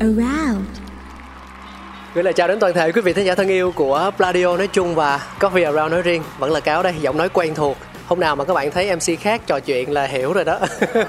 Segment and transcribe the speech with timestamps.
[0.00, 0.66] around
[2.14, 4.66] Gửi lời chào đến toàn thể quý vị thính giả thân yêu của Pladio nói
[4.66, 6.22] chung và Coffee Around nói riêng.
[6.38, 7.76] Vẫn là Cáo đây, giọng nói quen thuộc.
[8.10, 10.58] Hôm nào mà các bạn thấy MC khác trò chuyện là hiểu rồi đó.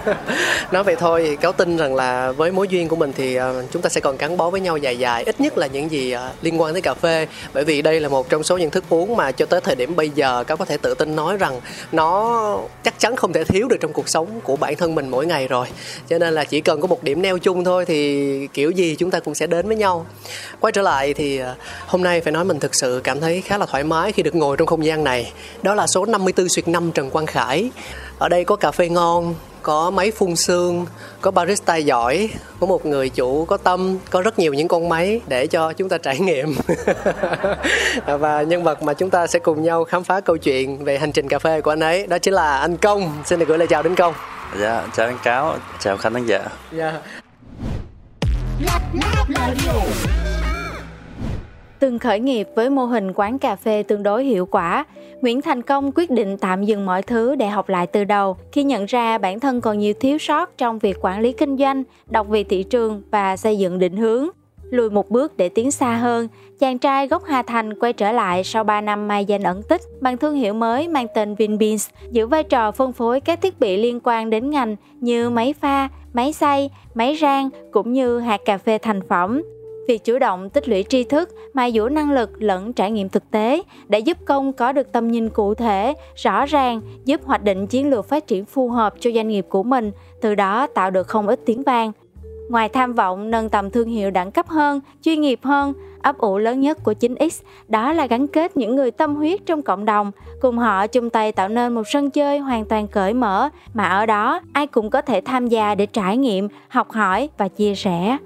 [0.72, 3.82] Nói vậy thôi, Cáo tin rằng là với mối duyên của mình thì ờ, chúng
[3.82, 6.32] ta sẽ còn gắn bó với nhau dài dài Ít nhất là những gì ờ,
[6.42, 7.28] liên quan tới cà phê.
[7.54, 9.96] Bởi vì đây là một trong số những thức uống mà cho tới thời điểm
[9.96, 13.68] bây giờ Cáo có thể tự tin nói rằng nó chắc chắn không thể thiếu
[13.68, 15.68] được trong cuộc sống của bản thân mình mỗi ngày rồi.
[16.10, 19.12] Cho nên là chỉ cần có một điểm neo chung thôi thì kiểu gì chúng
[19.12, 20.06] ta cũng sẽ đến với nhau.
[20.60, 21.56] Quay trở lại thì ờ,
[21.86, 24.36] hôm nay phải nói mình thực sự cảm thấy khá là thoải mái khi được
[24.36, 25.32] ngồi trong không gian này.
[25.62, 27.72] Đó là số 54 xuyệt 5 Trần Quang Khải
[28.20, 30.86] Ở đây có cà phê ngon, có máy phun sương,
[31.22, 35.22] có barista giỏi, có một người chủ có tâm, có rất nhiều những con máy
[35.28, 36.56] để cho chúng ta trải nghiệm.
[38.20, 41.12] và nhân vật mà chúng ta sẽ cùng nhau khám phá câu chuyện về hành
[41.12, 43.12] trình cà phê của anh ấy đó chính là anh Công.
[43.26, 44.14] Xin được gửi lời chào đến Công.
[44.60, 46.40] Dạ, chào anh Cáo, chào khán thính giả.
[46.78, 46.94] Yeah.
[51.80, 54.86] Từng khởi nghiệp với mô hình quán cà phê tương đối hiệu quả,
[55.22, 58.64] Nguyễn Thành Công quyết định tạm dừng mọi thứ để học lại từ đầu khi
[58.64, 62.28] nhận ra bản thân còn nhiều thiếu sót trong việc quản lý kinh doanh, đọc
[62.30, 64.28] về thị trường và xây dựng định hướng.
[64.72, 66.28] Lùi một bước để tiến xa hơn,
[66.60, 69.82] chàng trai gốc Hà Thành quay trở lại sau 3 năm mai danh ẩn tích
[70.02, 73.78] bằng thương hiệu mới mang tên Vinbeans, giữ vai trò phân phối các thiết bị
[73.78, 78.58] liên quan đến ngành như máy pha, máy xay, máy rang cũng như hạt cà
[78.58, 79.42] phê thành phẩm.
[79.92, 83.32] Việc chủ động tích lũy tri thức, mài dũa năng lực lẫn trải nghiệm thực
[83.32, 87.68] tế đã giúp công có được tầm nhìn cụ thể, rõ ràng, giúp hoạch định
[87.68, 89.92] chiến lược phát triển phù hợp cho doanh nghiệp của mình,
[90.22, 91.92] từ đó tạo được không ít tiếng vang.
[92.50, 96.38] Ngoài tham vọng nâng tầm thương hiệu đẳng cấp hơn, chuyên nghiệp hơn, ấp ủ
[96.38, 100.12] lớn nhất của 9X đó là gắn kết những người tâm huyết trong cộng đồng,
[100.42, 104.06] cùng họ chung tay tạo nên một sân chơi hoàn toàn cởi mở mà ở
[104.06, 108.18] đó ai cũng có thể tham gia để trải nghiệm, học hỏi và chia sẻ.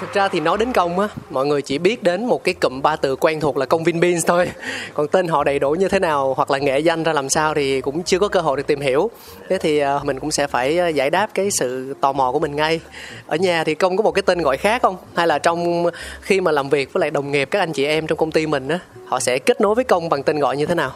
[0.00, 2.82] Thực ra thì nói đến công á, mọi người chỉ biết đến một cái cụm
[2.82, 4.50] ba từ quen thuộc là công Vinbeans thôi.
[4.94, 7.54] Còn tên họ đầy đủ như thế nào hoặc là nghệ danh ra làm sao
[7.54, 9.10] thì cũng chưa có cơ hội được tìm hiểu.
[9.48, 12.38] Thế thì ờ, mình cũng sẽ phải ờ, giải đáp cái sự tò mò của
[12.38, 12.80] mình ngay.
[13.26, 14.96] Ở nhà thì công có một cái tên gọi khác không?
[15.14, 15.86] Hay là trong
[16.20, 18.46] khi mà làm việc với lại đồng nghiệp các anh chị em trong công ty
[18.46, 20.92] mình á, họ sẽ kết nối với công bằng tên gọi như thế nào?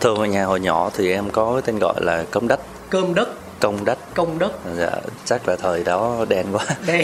[0.00, 3.14] Thường ở nhà hồi nhỏ thì em có cái tên gọi là công đất, Cơm
[3.14, 3.28] đất,
[3.60, 3.98] công đất.
[4.14, 4.52] công đất.
[4.76, 4.90] Dạ,
[5.24, 6.64] chắc là thời đó đen quá.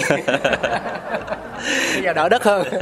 [1.94, 2.66] Bây giờ đỡ đất hơn.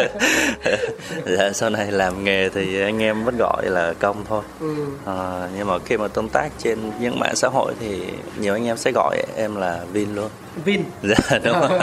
[1.27, 4.43] dạ, sau này làm nghề thì anh em vẫn gọi là công thôi.
[4.61, 4.75] Ừ.
[5.07, 8.03] À, nhưng mà khi mà tương tác trên những mạng xã hội thì
[8.39, 10.31] nhiều anh em sẽ gọi em là Vin luôn.
[10.65, 10.83] Vin.
[11.03, 11.81] Dạ đúng rồi.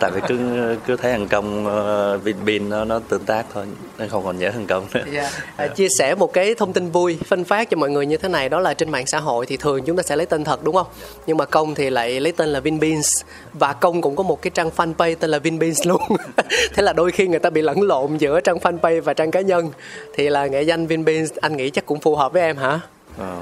[0.00, 0.38] Tại vì cứ
[0.86, 3.66] cứ thấy thằng công uh, Vin Bin nó nó tương tác thôi,
[3.98, 5.04] nên không còn nhớ thằng công nữa.
[5.12, 5.30] Dạ.
[5.56, 8.28] À, chia sẻ một cái thông tin vui phân phát cho mọi người như thế
[8.28, 10.64] này đó là trên mạng xã hội thì thường chúng ta sẽ lấy tên thật
[10.64, 10.86] đúng không?
[11.26, 13.22] Nhưng mà công thì lại lấy tên là Vinbeans.
[13.52, 16.02] Và công cũng có một cái trang fanpage tên là Vinbeans luôn.
[16.74, 19.40] Thế là đôi khi người ta bị lẫn lộn giữa trang fanpage và trang cá
[19.40, 19.70] nhân.
[20.14, 22.80] Thì là nghệ danh Vinbeans anh nghĩ chắc cũng phù hợp với em hả?
[23.18, 23.40] Ờ,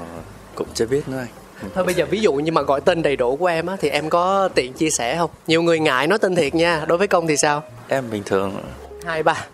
[0.55, 1.69] cũng chưa biết nữa anh.
[1.75, 3.89] thôi bây giờ ví dụ như mà gọi tên đầy đủ của em á thì
[3.89, 5.29] em có tiện chia sẻ không?
[5.47, 7.63] Nhiều người ngại nói tên thiệt nha đối với công thì sao?
[7.87, 8.61] Em bình thường.
[9.05, 9.45] Hai ba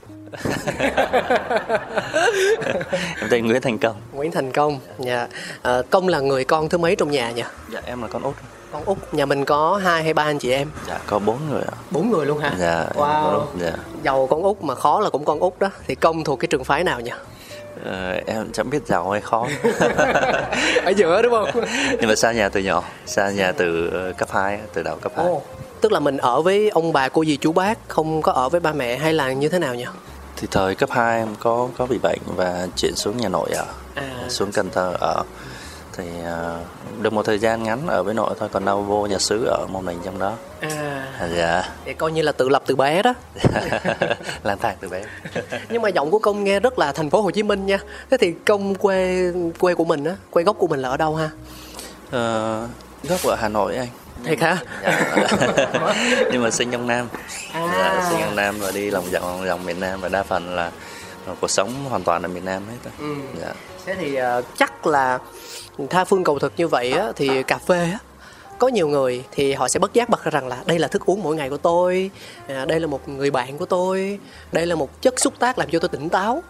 [3.22, 3.96] em tên Nguyễn Thành Công.
[4.14, 5.28] Nguyễn Thành Công dạ
[5.62, 7.44] à, công là người con thứ mấy trong nhà nhỉ
[7.74, 8.36] Dạ em là con út.
[8.72, 11.62] con út nhà mình có hai hay ba anh chị em Dạ có bốn người
[11.62, 11.74] ạ.
[11.92, 13.48] bốn người luôn hả Dạ wow út.
[13.62, 13.72] Dạ.
[14.04, 16.64] giàu con út mà khó là cũng con út đó thì công thuộc cái trường
[16.64, 17.12] phái nào nhỉ
[17.86, 19.48] Ờ, em chẳng biết giàu hay khó.
[20.86, 21.50] ở giữa đúng không
[22.00, 25.12] Nhưng mà xa nhà từ nhỏ, xa nhà từ ờ, cấp 2, từ đầu cấp
[25.16, 25.26] 2.
[25.26, 25.42] Ồ,
[25.82, 28.60] tức là mình ở với ông bà cô dì chú bác không có ở với
[28.60, 29.86] ba mẹ hay là như thế nào nhỉ
[30.40, 33.66] Thì thời cấp 2 em có có bị bệnh và chuyển xuống nhà nội ở,
[33.96, 34.26] à.
[34.30, 35.24] Xuống Cần Thơ ở.
[35.94, 39.20] thì uh, được một thời gian ngắn ở với nội thôi còn đâu vô nhà
[39.20, 40.34] xứ ở một mình trong đó.
[40.60, 41.30] À.
[41.36, 41.70] Dạ.
[41.86, 43.14] Thì coi như là tự lập từ bé đó.
[44.44, 45.04] Lang thang từ bé.
[45.70, 47.80] Nhưng mà giọng của công nghe rất là thành phố Hồ Chí Minh nha.
[48.10, 51.16] Thế thì công quê quê của mình á quê gốc của mình là ở đâu
[51.16, 51.30] ha?
[52.08, 52.70] Uh,
[53.10, 53.88] gốc ở Hà Nội anh
[54.24, 55.16] thiệt hả dạ.
[56.32, 57.08] nhưng mà sinh trong Nam
[57.54, 57.70] À.
[57.78, 60.72] dạ, sinh trong Nam và đi lòng vòng vòng miền Nam và đa phần là
[61.42, 62.90] cuộc sống hoàn toàn ở miền Nam hết.
[63.00, 63.16] Ừ.
[63.42, 63.54] dạ.
[63.86, 65.20] thế thì ờ, chắc là
[65.90, 68.00] tha phương cầu thực như vậy á thì cà phê á
[68.60, 71.06] có nhiều người thì họ sẽ bất giác bật ra rằng là đây là thức
[71.06, 72.12] uống mỗi ngày của tôi
[72.48, 74.20] à, đây là một người bạn của tôi
[74.52, 76.44] đây là một chất xúc tác làm cho tôi tỉnh táo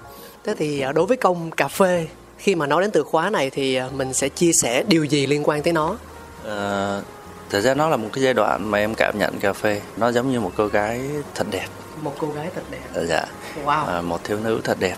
[0.44, 2.08] thế thì ờ, đối với công cà phê
[2.38, 5.26] khi mà nói đến từ khóa này thì ờ, mình sẽ chia sẻ điều gì
[5.28, 5.96] liên quan tới nó
[6.44, 7.02] Ờ,
[7.50, 10.12] thật ra nó là một cái giai đoạn mà em cảm nhận cà phê nó
[10.12, 11.02] giống như một cô gái
[11.36, 11.68] thật đẹp.
[12.02, 12.82] Một cô gái thật đẹp.
[12.94, 13.26] Ờ, dạ.
[13.66, 13.86] Wow.
[13.86, 14.96] Ờ, một thiếu nữ thật đẹp.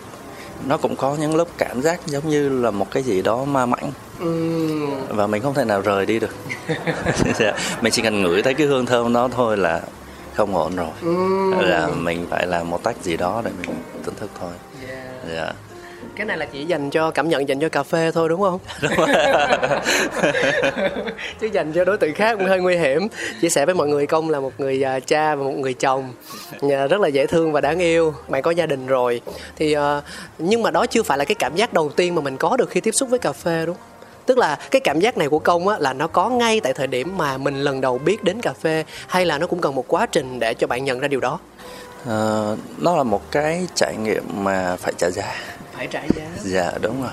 [0.66, 3.66] Nó cũng có những lúc cảm giác giống như là một cái gì đó ma
[3.66, 3.92] mãnh.
[5.10, 6.36] Và mình không thể nào rời đi được.
[7.40, 9.82] Dạ, mình chỉ cần ngửi thấy cái hương thơm đó thôi là
[10.34, 10.90] không ổn rồi.
[11.60, 13.76] Là mình phải làm một tách gì đó để mình
[14.06, 14.52] thưởng thức thôi.
[14.88, 15.08] Yeah.
[15.30, 15.54] dạ
[16.16, 18.60] cái này là chỉ dành cho cảm nhận dành cho cà phê thôi đúng không?
[21.40, 23.08] Chứ dành cho đối tượng khác cũng hơi nguy hiểm.
[23.42, 26.14] Chia sẻ với mọi người công là một người à, cha và một người chồng.
[26.62, 28.14] Nhà rất là dễ thương và đáng yêu.
[28.28, 29.22] Bạn có gia đình rồi.
[29.56, 30.02] Thì à,
[30.38, 32.70] nhưng mà đó chưa phải là cái cảm giác đầu tiên mà mình có được
[32.70, 33.86] khi tiếp xúc với cà phê đúng không?
[34.26, 36.88] tức là cái cảm giác này của công á là nó có ngay tại thời
[36.88, 39.86] điểm mà mình lần đầu biết đến cà phê hay là nó cũng cần một
[39.88, 41.40] quá trình để cho bạn nhận ra điều đó?
[42.06, 45.36] Ờ, nó là một cái trải nghiệm mà phải trả giá
[45.82, 46.28] phải trả giá.
[46.44, 47.12] Dạ đúng rồi.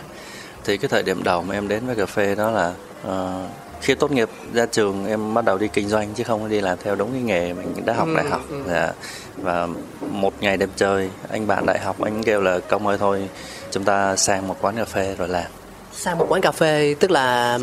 [0.65, 2.73] Thì cái thời điểm đầu mà em đến với cà phê đó là
[3.03, 3.47] ờ,
[3.81, 6.79] khi tốt nghiệp ra trường em bắt đầu đi kinh doanh chứ không đi làm
[6.85, 8.41] theo đúng cái nghề mình đã học Ừ, đại học.
[8.51, 8.63] ừ.
[8.69, 8.93] dạ.
[9.37, 9.69] và
[10.11, 13.29] một ngày đẹp trời anh bạn đại học anh kêu là công ơi thôi
[13.71, 15.47] chúng ta sang một quán cà phê rồi làm.
[15.93, 17.59] Sang một quán cà phê tức là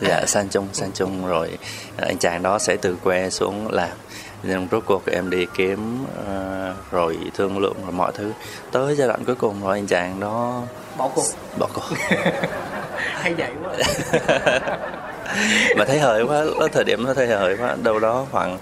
[0.00, 1.26] dạ sang chung sang chung.
[1.26, 1.58] Rồi
[1.96, 3.90] anh chàng đó sẽ từ quê xuống làm
[4.42, 8.32] nhưng rốt cuộc em đi kiếm ờ, rồi thương lượng rồi mọi thứ.
[8.72, 10.62] Tới giai đoạn cuối cùng rồi anh chàng đó
[10.96, 11.24] bỏ cuộc.
[11.58, 11.82] Bỏ cuộc.
[12.96, 13.72] Hay vậy quá.
[15.76, 17.76] Mà thấy hời quá ở thời điểm nó thấy hời quá.
[17.82, 18.58] Đâu đó khoảng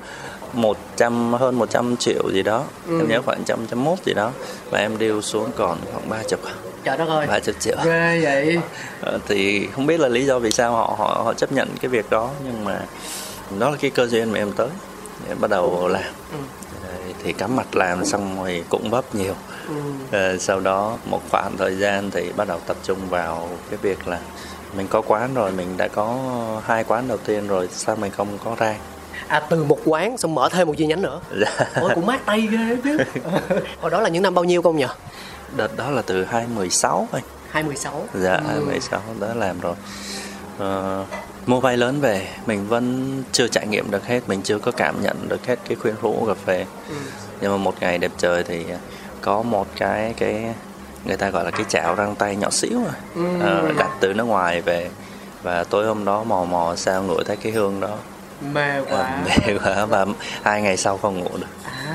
[0.53, 2.65] 100 hơn 100 triệu gì đó.
[2.89, 2.99] Ừ.
[2.99, 4.31] em nhớ khoảng trăm trăm mốt gì đó.
[4.71, 6.41] Và em điêu xuống còn khoảng ba chục
[6.85, 7.27] trời đất ơi.
[7.27, 7.77] Ba chục triệu.
[7.85, 8.59] Ghê vậy.
[9.01, 11.89] Ờ, thì không biết là lý do vì sao họ họ họ chấp nhận cái
[11.89, 12.31] việc đó.
[12.45, 12.81] Nhưng mà
[13.59, 14.69] đó là cái cơ duyên mà em tới
[15.35, 16.03] bắt đầu làm.
[16.33, 16.39] Ừ.
[17.25, 19.35] Thì cắm mặt làm xong rồi cũng vấp nhiều.
[19.69, 19.75] Ừ.
[20.13, 24.09] Ờ, sau đó một khoảng thời gian thì bắt đầu tập trung vào cái việc
[24.09, 24.19] là
[24.77, 26.17] mình có quán rồi mình đã có
[26.65, 28.77] hai quán đầu tiên rồi sao mình không có ra?
[29.29, 31.21] À từ một quán xong mở thêm một chi nhánh nữa.
[31.41, 31.67] Dạ.
[31.81, 32.99] ôi cũng mát tay ghê chứ.
[33.81, 34.87] Hồi đó là những năm bao nhiêu công nhỉ?
[35.57, 38.41] Đợt đó là từ 2016 anh 216 dạ Ừ.
[38.47, 39.75] 2016 đã làm rồi.
[40.59, 41.05] Ờ,
[41.47, 45.03] mua vai lớn về mình vẫn chưa trải nghiệm được hết mình chưa có cảm
[45.03, 46.95] nhận được hết cái khuyến rũ cà phê Ừ.
[47.41, 48.65] nhưng mà một ngày đẹp trời thì
[49.21, 50.55] có một cái cái
[51.05, 53.23] người ta gọi là cái chảo răng tay nhỏ xíu à Ừ.
[53.41, 54.91] Ờ, đặt từ nước ngoài về
[55.43, 57.97] và tối hôm đó mò mò sao ngửi thấy cái hương đó
[58.53, 60.07] mê Ờ, quá mê quá và
[60.43, 61.47] hai ngày sau không ngủ được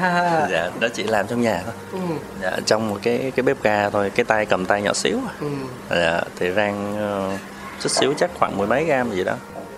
[0.01, 1.99] à dạ đó chỉ làm trong nhà thôi ừ.
[2.41, 5.33] dạ, trong một cái cái bếp ga thôi cái tay cầm tay nhỏ xíu à
[5.39, 5.47] Ừ.
[5.89, 7.31] dạ, thì rang ờ,
[7.85, 9.35] chút xíu chắc khoảng mười mấy gram gì đó.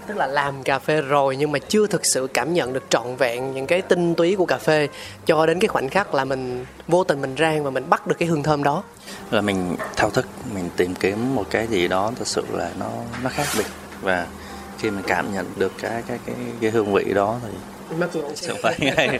[0.08, 3.16] Tức là làm cà phê rồi nhưng mà chưa thực sự cảm nhận được trọn
[3.16, 4.88] vẹn những cái tinh túy của cà phê.
[5.26, 8.16] Cho đến cái khoảnh khắc là mình vô tình mình rang và mình bắt được
[8.20, 8.84] cái hương thơm đó.
[9.32, 12.90] Là mình thao thức mình tìm kiếm một cái gì đó thật sự là nó
[13.24, 13.68] nó khác biệt.
[14.02, 14.28] Và
[14.80, 17.58] khi mình cảm nhận được cái cái cái cái hương vị đó thì
[18.00, 18.30] mất ngủ.
[18.48, 19.20] Không phải ngay?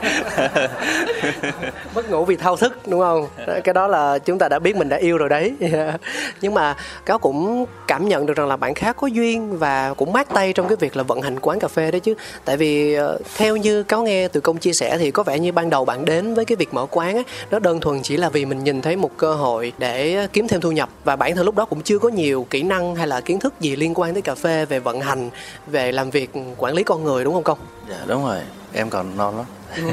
[1.94, 3.28] Mất ngủ vì thao thức đúng không?
[3.64, 5.54] Cái đó là chúng ta đã biết mình đã yêu rồi đấy.
[6.40, 10.12] Nhưng mà cáo cũng cảm nhận được rằng là bạn khá có duyên và cũng
[10.12, 12.14] mát tay trong cái việc là vận hành quán cà phê đấy chứ.
[12.44, 15.52] Tại vì ờ, theo như cáo nghe từ công chia sẻ thì có vẻ như
[15.52, 18.28] ban đầu bạn đến với cái việc mở quán á nó đơn thuần chỉ là
[18.28, 21.46] vì mình nhìn thấy một cơ hội để kiếm thêm thu nhập và bản thân
[21.46, 24.14] lúc đó cũng chưa có nhiều kỹ năng hay là kiến thức gì liên quan
[24.14, 25.30] tới cà phê về vận hành
[25.66, 27.58] về làm việc quản lý con người đúng không công?
[27.90, 28.38] Dạ đúng rồi
[28.72, 29.46] em còn non lắm.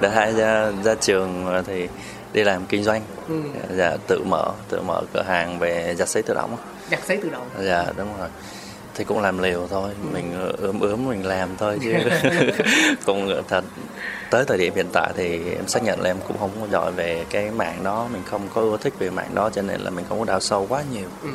[0.00, 1.88] Đợt hai ra ra trường thì
[2.32, 3.02] đi làm kinh doanh.
[3.28, 3.42] Ừ.
[3.76, 6.56] dạ tự mở tự mở cửa hàng về giặt sấy tự động
[6.90, 7.48] giặt sấy tự động.
[7.60, 8.28] Dạ đúng rồi.
[8.94, 9.90] Thì cũng làm liều thôi.
[10.12, 11.92] Mình ướm ướm mình làm thôi chứ
[13.06, 13.64] cũng thật
[14.30, 16.92] tới thời điểm hiện tại thì em xác nhận là em cũng không có giỏi
[16.92, 18.08] về cái mạng đó.
[18.12, 20.40] Mình không có ưa thích về mạng đó cho nên là mình không có đào
[20.40, 21.08] sâu quá nhiều.
[21.22, 21.28] Ừ.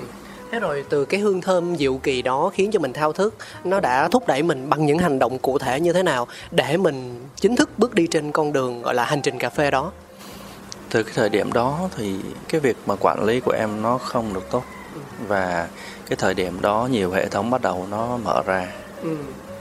[0.51, 3.79] Thế rồi từ cái hương thơm diệu kỳ đó khiến cho mình thao thức Nó
[3.79, 7.25] đã thúc đẩy mình bằng những hành động cụ thể như thế nào Để mình
[7.36, 9.91] chính thức bước đi trên con đường gọi là hành trình cà phê đó?
[10.89, 12.15] Từ cái thời điểm đó thì
[12.50, 14.63] cái việc mà quản lý của em nó không được tốt
[15.27, 15.67] và
[16.10, 18.67] cái thời điểm đó nhiều hệ thống bắt đầu nó mở ra.
[19.01, 19.17] Ừ.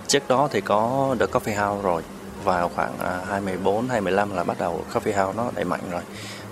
[0.07, 2.03] trước đó thì có The Coffee House rồi
[2.45, 6.03] vào khoảng à, 2014 2015 là bắt đầu Coffee House nó đẩy mạnh rồi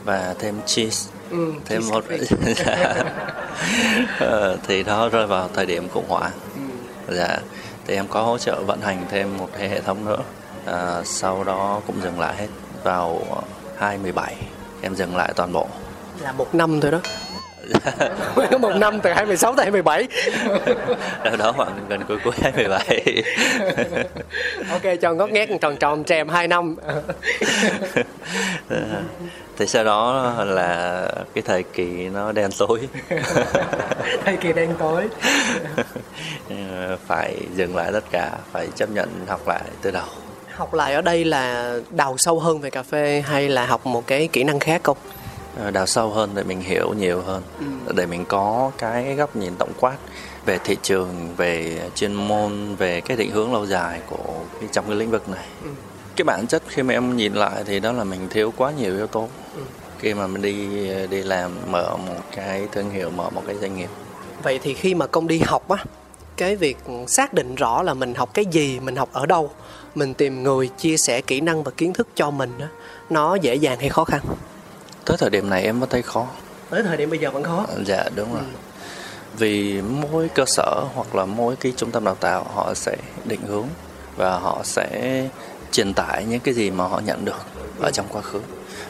[0.05, 2.05] và thêm cheese Ừ, thêm một.
[4.19, 6.31] Ờ, thì nó rơi vào thời điểm khủng hoảng.
[7.07, 7.15] Ừ.
[7.17, 7.39] dạ
[7.87, 10.23] thì em có hỗ trợ vận hành thêm một hệ thống nữa.
[10.67, 12.47] À, sau đó cũng dừng lại hết
[12.85, 13.21] vào
[13.79, 14.37] 2017
[14.83, 15.67] em dừng lại toàn bộ.
[16.21, 17.01] Là một năm thôi đó
[18.61, 20.09] một năm từ 26 tới 27
[21.25, 23.23] đâu đó khoảng gần cuối cuối 2017
[24.71, 26.77] ok cho ngót nghét tròn tròn trèm 2 năm.
[29.59, 31.03] Thì sau đó là
[31.35, 32.81] cái thời kỳ nó đen tối.
[34.25, 35.09] Thời kỳ đen tối.
[37.07, 40.07] Phải dừng lại tất cả phải chấp nhận học lại từ đầu.
[40.55, 44.07] Học lại ở đây là đào sâu hơn về cà phê hay là học một
[44.07, 44.97] cái kỹ năng khác không
[45.73, 47.43] đào sâu hơn để mình hiểu nhiều hơn.
[47.97, 49.97] Để mình có cái góc nhìn tổng quát
[50.47, 54.35] về thị trường về chuyên môn về cái định hướng lâu dài của
[54.73, 55.47] trong cái lĩnh vực này.
[56.17, 58.97] Cái bản chất khi mà em nhìn lại thì đó là mình thiếu quá nhiều
[58.97, 59.29] yếu tố.
[59.99, 63.77] Khi mà mình đi đi làm mở một cái thương hiệu mở một cái doanh
[63.77, 63.91] nghiệp.
[64.43, 65.85] Vậy thì khi mà công đi học á
[66.37, 69.51] cái việc xác định rõ là mình học cái gì mình học ở đâu
[69.95, 72.69] mình tìm người chia sẻ kỹ năng và kiến thức cho mình á
[73.11, 74.21] nó dễ dàng hay khó khăn
[75.09, 76.27] tới thời điểm này em vẫn thấy khó?
[76.71, 77.67] Tới thời điểm bây giờ vẫn khó.
[77.87, 78.43] Dạ đúng rồi.
[79.39, 83.41] Vì mỗi cơ sở hoặc là mỗi cái trung tâm đào tạo họ sẽ định
[83.47, 83.67] hướng
[84.17, 85.23] và họ sẽ
[85.73, 87.47] truyền tải những cái gì mà họ nhận được
[87.81, 88.41] ở trong quá khứ.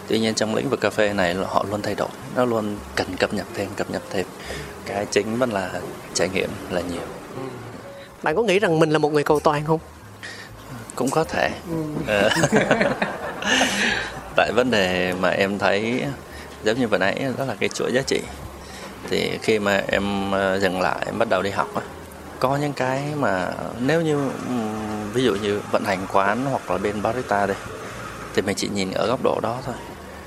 [0.06, 3.16] Tuy nhiên trong lĩnh vực cà phê này họ luôn thay đổi nó luôn cần
[3.16, 4.26] cập nhật thêm cập nhật thêm.
[4.86, 5.70] Cái chính vẫn là
[6.14, 7.02] trải nghiệm là nhiều.
[8.22, 9.80] Bạn có nghĩ rằng mình là một người cầu toàn không?
[10.94, 11.50] Cũng có thể.
[12.06, 12.30] Ờ.
[14.38, 16.04] tại vấn đề mà em thấy
[16.64, 18.20] giống như vừa nãy, đó là cái chuỗi giá trị.
[19.10, 21.68] Thì khi mà em ờ, dừng lại, em bắt đầu đi học
[22.38, 24.30] có những cái mà nếu như
[25.12, 27.56] ví dụ như vận hành quán hoặc là bên barista đây
[28.34, 29.74] thì mình chỉ nhìn ở góc độ đó thôi.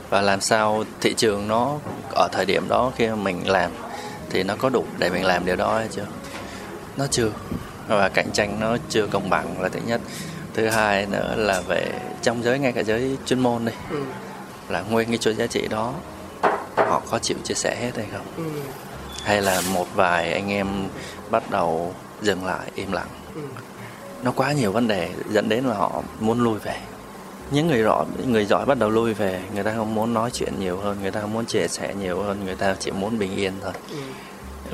[0.09, 1.77] Và làm sao thị trường nó
[2.15, 3.71] ở thời điểm đó khi mình làm
[4.29, 6.05] thì nó có đủ để mình làm điều đó hay chưa?
[6.97, 7.29] Nó chưa.
[7.87, 10.01] Và cạnh tranh nó chưa công bằng là thứ nhất
[10.53, 11.91] thứ hai nữa là về
[12.21, 13.97] trong giới ngay cả giới chuyên môn đi ừ.
[14.69, 15.93] là nguyên cái chuỗi giá trị đó
[16.75, 18.43] họ có chịu chia sẻ hết hay không Ừ.
[19.23, 20.67] hay là một vài anh em
[21.29, 23.41] bắt đầu dừng lại im lặng Ừ.
[24.23, 26.75] nó quá nhiều vấn đề dẫn đến là họ muốn lui về
[27.51, 30.53] những người giỏi người giỏi bắt đầu lui về người ta không muốn nói chuyện
[30.59, 33.35] nhiều hơn người ta không muốn chia sẻ nhiều hơn người ta chỉ muốn bình
[33.35, 33.97] yên thôi Ừ.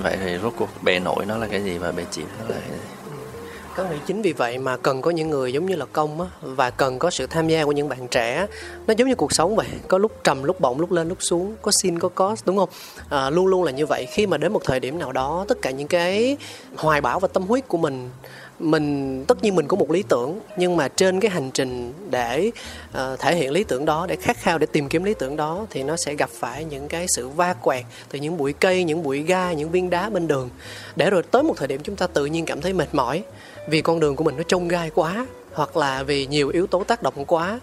[0.03, 2.62] vậy thì rốt cuộc bề nổi nó là cái gì và bề chìm nó là
[2.62, 2.86] cái gì
[3.77, 6.27] có nghĩ chính vì vậy mà cần có những người giống như là công á
[6.41, 8.48] và cần có sự tham gia của những bạn trẻ.
[8.88, 11.55] Nó giống như cuộc sống vậy có lúc trầm lúc bổng lúc lên lúc xuống
[11.62, 12.69] có xin có có đúng không?
[13.10, 14.07] À, luôn luôn là như vậy.
[14.12, 16.38] Khi mà đến một thời điểm nào đó tất cả những cái
[16.75, 18.10] hoài bão và tâm huyết của mình
[18.60, 22.51] mình tất nhiên mình có một lý tưởng nhưng mà trên cái hành trình để
[22.89, 25.65] uh, thể hiện lý tưởng đó để khát khao để tìm kiếm lý tưởng đó
[25.69, 29.03] thì nó sẽ gặp phải những cái sự va quẹt từ những bụi cây những
[29.03, 30.50] bụi ga những viên đá bên đường.
[30.96, 33.24] Để rồi tới một thời điểm chúng ta tự nhiên cảm thấy mệt mỏi
[33.68, 36.84] vì con đường của mình nó trông gai quá, hoặc là vì nhiều yếu tố
[36.84, 37.60] tác động quá.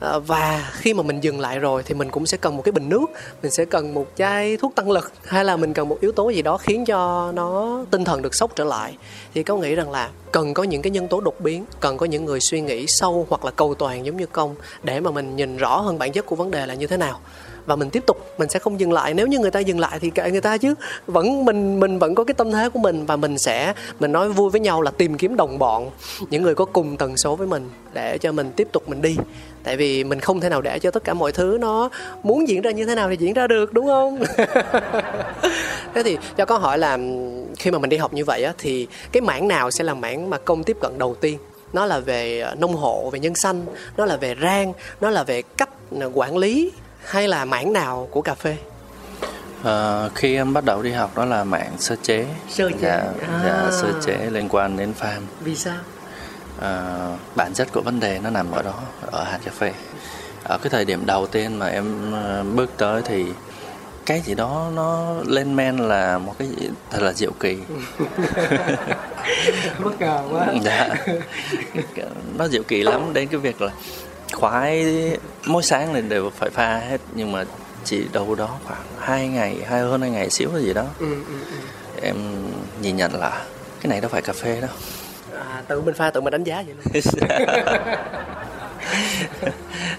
[0.00, 2.72] Ờ, và khi mà mình dừng lại rồi thì mình cũng sẽ cần một cái
[2.72, 3.06] bình nước,
[3.42, 6.30] mình sẽ cần một chai thuốc tăng lực, hay là mình cần một yếu tố
[6.30, 8.96] gì đó khiến cho nó tinh thần được sốc trở lại.
[9.34, 12.06] Thì có nghĩ rằng là cần có những cái nhân tố đột biến, cần có
[12.06, 15.36] những người suy nghĩ sâu hoặc là cầu toàn giống như công để mà mình
[15.36, 17.20] nhìn rõ hơn bản chất của vấn đề là như thế nào
[17.68, 19.14] và mình tiếp tục, mình sẽ không dừng lại.
[19.14, 20.74] Nếu như người ta dừng lại thì kệ người ta chứ.
[21.06, 24.28] Vẫn mình mình vẫn có cái tâm thế của mình và mình sẽ, mình nói
[24.28, 25.90] vui với nhau là tìm kiếm đồng bọn,
[26.30, 29.16] những người có cùng tần số với mình để cho mình tiếp tục mình đi.
[29.64, 31.88] Tại vì mình không thể nào để cho tất cả mọi thứ nó
[32.22, 34.24] muốn diễn ra như thế nào thì diễn ra được, đúng không?
[35.94, 36.98] Thế thì cho câu hỏi là
[37.58, 40.30] khi mà mình đi học như vậy á, thì cái mảng nào sẽ là mảng
[40.30, 41.38] mà công tiếp cận đầu tiên?
[41.72, 43.64] Nó là về ờ, nông hộ, về nhân xanh
[43.96, 45.70] nó là về rang, nó là về cách
[46.00, 46.70] ờ, quản lý
[47.08, 48.56] hay là mảng nào của cà phê?
[49.62, 52.26] Ờ, khi em bắt đầu đi học đó là mạng sơ chế.
[52.48, 52.76] Sơ chế.
[52.80, 52.96] dạ,
[53.32, 53.40] À.
[53.44, 55.20] dạ, sơ chế liên quan đến farm.
[55.40, 55.76] Vì sao?
[56.60, 58.74] Ờ, bản chất của vấn đề nó nằm ở đó
[59.10, 59.72] ở hạt cà phê.
[60.44, 63.24] Ở cái thời điểm đầu tiên mà em ờ, bước tới thì
[64.06, 67.58] cái gì đó nó lên men là một cái gì thật là diệu kỳ.
[69.78, 70.46] Bất ngờ quá.
[70.62, 70.88] Dạ.
[72.38, 73.70] Nó diệu kỳ lắm đến cái việc là
[74.32, 74.86] khoái
[75.46, 77.44] mỗi sáng thì đều phải pha hết nhưng mà
[77.84, 81.34] chỉ đâu đó khoảng hai ngày hai hơn hai ngày xíu gì đó ừ, ừ,
[81.50, 81.56] ừ.
[82.02, 82.16] em
[82.80, 83.44] nhìn nhận là
[83.80, 84.70] cái này đâu phải cà phê đâu
[85.48, 87.02] À, tự mình pha tự mình đánh giá vậy luôn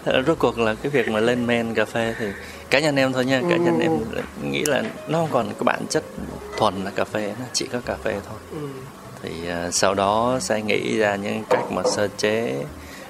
[0.27, 2.25] rốt cuộc là cái việc mà lên men cà phê thì
[2.69, 3.83] cá nhân em thôi nha cá nhân Ừ.
[3.83, 6.03] em nghĩ là nó không còn cái bản chất
[6.57, 8.67] thuần là cà phê nó chỉ có cà phê thôi Ừ.
[9.23, 12.63] thì ờ, sau đó sẽ nghĩ ra những cách mà sơ chế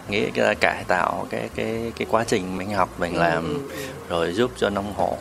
[0.09, 3.67] nghĩ ra cải tạo cái cái cái quá trình mình học mình Ừ, làm
[4.09, 5.17] rồi giúp cho nông hộ.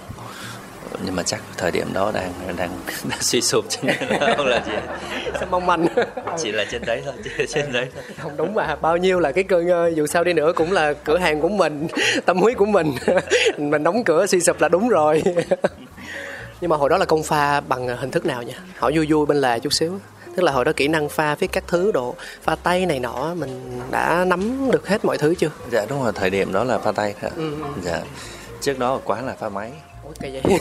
[1.05, 2.71] Nhưng mà chắc thời điểm đó đang đang
[3.11, 3.89] đang suy sụp chứ
[4.37, 4.73] không là gì.
[5.35, 5.87] Sao mong manh.
[6.43, 8.03] Chỉ là trên đấy thôi chỉ là trên đấy thôi.
[8.19, 10.93] Không đúng mà bao nhiêu là cái cơn ờ, dù sao đi nữa cũng là
[10.93, 11.87] cửa hàng của mình
[12.27, 12.95] tâm huyết của mình.
[13.59, 15.23] Mình đóng cửa suy sụp là đúng rồi.
[16.61, 19.27] Nhưng mà hồi đó là công pha bằng hình thức nào nhỉ hỏi vui vui
[19.27, 19.99] bên lề chút xíu
[20.39, 23.35] tức là hồi đó kỹ năng pha viết các thứ đồ pha tay này nọ
[23.35, 25.51] mình đã nắm được hết mọi thứ chưa?
[25.71, 28.01] Dạ đúng rồi thời điểm đó là pha tay thôi Ừ, dạ.
[28.61, 29.73] Trước đó quán là pha máy.
[30.21, 30.43] Kỳ vậy?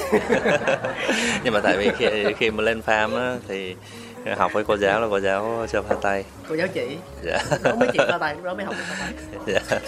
[1.43, 3.75] Nhưng mà tại vì khi, khi mà lên farm á, thì
[4.38, 6.24] học với cô giáo là cô giáo cho pha tay.
[6.50, 6.98] Cô giáo chỉ.
[7.24, 7.39] Dạ.
[7.63, 9.13] Đó mới chỉ pha tay đó mới học pha tay.
[9.69, 9.79] Dạ.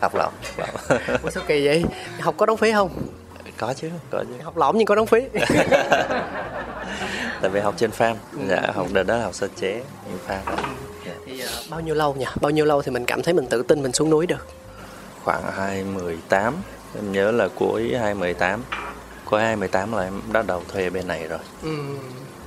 [0.00, 0.98] Học lỏng học lỏng.
[1.22, 1.84] Ủa sao kỳ vậy?
[2.20, 2.90] Học có đóng phí không?
[3.58, 4.44] Có chứ có chứ.
[4.44, 5.20] Học lỏng nhưng có đóng phí
[7.44, 8.14] tại vì học trên farm
[8.48, 9.82] dạ học đợt đó là học sơ chế
[10.28, 10.56] farm đó.
[11.06, 11.12] Dạ.
[11.26, 13.62] thì ờ, bao nhiêu lâu nhỉ bao nhiêu lâu thì mình cảm thấy mình tự
[13.62, 14.46] tin mình xuống núi được
[15.24, 16.54] khoảng 2018
[16.94, 18.62] em nhớ là cuối 2018
[19.24, 21.70] cuối 2018 là em bắt đầu thuê bên này rồi ừ.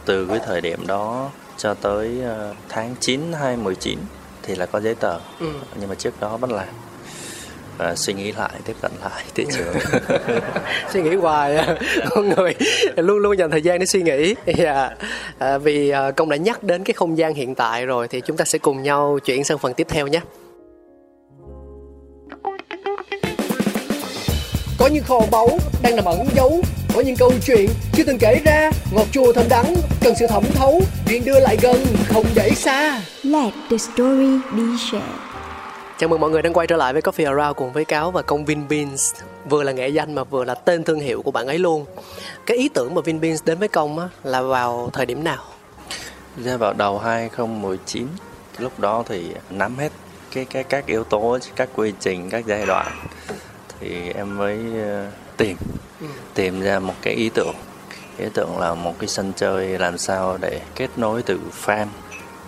[0.05, 3.99] từ cái thời điểm đó cho tới ờ, tháng 9 2019
[4.43, 5.47] thì là có giấy tờ Ừ.
[5.79, 6.67] nhưng mà trước đó vẫn làm
[7.77, 9.75] và suy nghĩ lại tiếp cận lại thị trường
[10.93, 11.77] suy nghĩ hoài à.
[12.09, 12.55] con người
[12.95, 14.89] luôn luôn dành thời gian để suy nghĩ Dạ.
[15.37, 18.37] à, vì à, công đã nhắc đến cái không gian hiện tại rồi thì chúng
[18.37, 20.19] ta sẽ cùng nhau chuyển sang phần tiếp theo nhé
[24.79, 26.61] có những kho báu đang nằm ẩn giấu
[26.95, 30.43] có những câu chuyện chưa từng kể ra ngọt chua thơm đắng cần sự thẩm
[30.53, 35.26] thấu chuyện đưa lại gần không để xa Let the story be shared.
[35.99, 38.21] Chào mừng mọi người đang quay trở lại với Coffee Around cùng với Cáo và
[38.21, 39.15] công Vinbeans.
[39.49, 41.85] Vừa là nghệ danh mà vừa là tên thương hiệu của bạn ấy luôn.
[42.45, 45.43] Cái ý tưởng mà Vinbeans đến với công á, là vào thời điểm nào?
[46.37, 48.07] ra vào đầu 2019
[48.53, 49.91] cái lúc đó thì nắm hết
[50.31, 52.87] cái cái các yếu tố các quy trình các giai đoạn.
[53.79, 55.57] Thì em mới ờ, tìm
[56.33, 57.55] tìm ra một cái ý tưởng.
[58.17, 61.87] Ý tưởng là một cái sân chơi làm sao để kết nối từ farm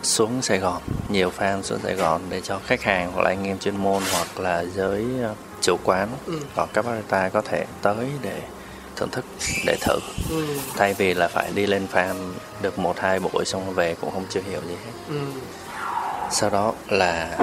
[0.04, 3.48] xuống Sài Gòn nhiều farm xuống Sài Gòn để cho khách hàng hoặc là anh
[3.48, 6.10] em chuyên môn hoặc là giới ờ, chủ quán
[6.56, 8.42] hoặc các barista có thể tới để
[8.96, 9.26] thưởng thức
[9.66, 10.00] để thử.
[10.30, 10.46] Ừ,
[10.78, 12.16] thay vì là phải đi lên farm
[12.62, 14.92] được một hai buổi xong về cũng không chưa hiểu gì hết.
[15.10, 15.20] Ừ,
[16.32, 17.38] sau đó là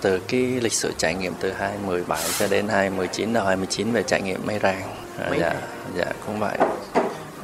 [0.00, 4.22] từ cái lịch sử trải nghiệm từ 2017 cho đến 2019 đầu 2019 về trải
[4.22, 4.82] nghiệm mây rang.
[5.18, 5.54] À, dạ
[5.96, 6.58] dạ cũng vậy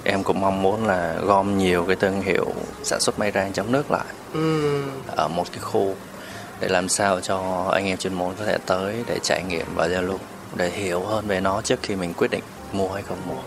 [0.05, 2.47] em cũng mong muốn là gom nhiều cái thương hiệu
[2.83, 4.05] sản xuất mây rang trong nước lại.
[4.33, 4.83] Ừ,
[5.17, 5.95] ở một cái khu
[6.61, 9.89] để làm sao cho anh em chuyên môn có thể tới để trải nghiệm và
[9.89, 10.19] giao lưu
[10.57, 13.43] để hiểu hơn về nó trước khi mình quyết định mua hay không mua.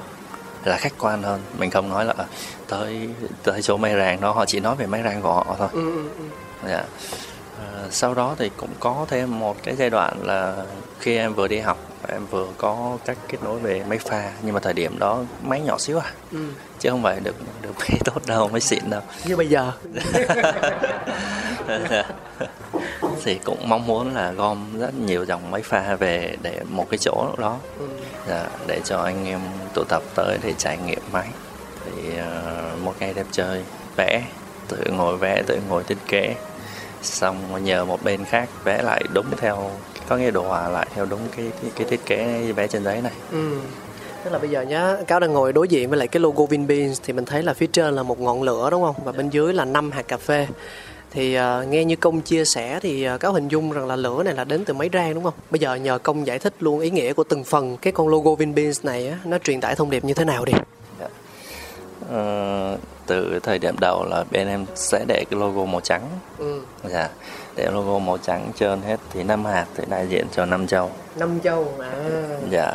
[0.66, 1.42] Là khách quan hơn.
[1.58, 2.26] Mình không nói là "Ờ,
[2.68, 3.10] tới
[3.44, 4.32] tới chỗ máy rang đó.
[4.32, 5.68] Họ chỉ nói về máy rang của họ thôi.
[5.74, 5.92] Ừ,
[6.64, 6.80] ừ,
[7.58, 10.56] Ờ, sau đó thì cũng có thêm một cái giai đoạn là
[11.00, 14.54] khi em vừa đi học em vừa có cách kết nối về máy pha nhưng
[14.54, 16.12] mà thời điểm đó máy nhỏ xíu à.
[16.32, 16.38] Ừ.
[16.80, 19.02] chứ không phải được được máy tốt đâu máy xịn đâu.
[19.26, 19.72] Như bây giờ.
[23.24, 26.98] Thì cũng mong muốn là gom rất nhiều dòng máy pha về để một cái
[26.98, 27.58] chỗ đó.
[27.80, 27.88] Ừ.
[28.28, 29.40] dạ, để cho anh em
[29.74, 31.28] tụ tập tới để trải nghiệm máy.
[31.86, 33.64] Thì ờ, một ngày đẹp chơi
[33.98, 34.24] vẽ
[34.68, 36.36] tự ngồi vẽ tự ngồi thiết kế
[37.02, 39.72] xong nhờ một bên khác vẽ lại đúng theo
[40.08, 43.02] có nghĩa đồ họa lại theo đúng cái cái, cái thiết kế vẽ trên giấy
[43.02, 43.52] này Ừ.
[44.24, 47.02] Tức là bây giờ nhá, Cáo đang ngồi đối diện với lại cái logo Vinbeans
[47.04, 48.96] thì mình thấy là phía trên là một ngọn lửa đúng không?
[49.04, 50.48] Và bên dưới là năm hạt cà phê.
[51.12, 54.24] Thì uh, nghe như công chia sẻ thì uh, Cáo hình dung rằng là lửa
[54.24, 55.34] này là đến từ máy rang đúng không?
[55.50, 58.36] Bây giờ nhờ công giải thích luôn ý nghĩa của từng phần cái con logo
[58.36, 60.54] Vinbeans này á, nó truyền tải thông điệp như thế nào đi.
[62.12, 66.02] Ờ, từ thời điểm đầu là bên em sẽ để cái logo màu trắng
[66.38, 66.62] Ừ.
[66.84, 67.10] dạ
[67.56, 70.92] để logo màu trắng trơn hết thì năm hạt thì đại diện cho năm châu
[71.16, 71.92] Năm châu à.
[72.52, 72.74] dạ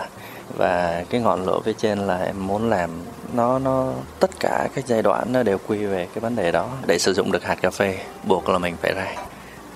[0.57, 2.91] và cái ngọn lửa phía trên là em muốn làm
[3.33, 6.69] nó nó tất cả các giai đoạn nó đều quy về cái vấn đề đó
[6.87, 9.17] để sử dụng được hạt cà phê buộc là mình phải rang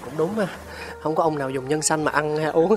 [0.04, 0.46] Cũng đúng mà.
[1.06, 2.74] Không có ông nào dùng nhân xanh mà ăn hay uống.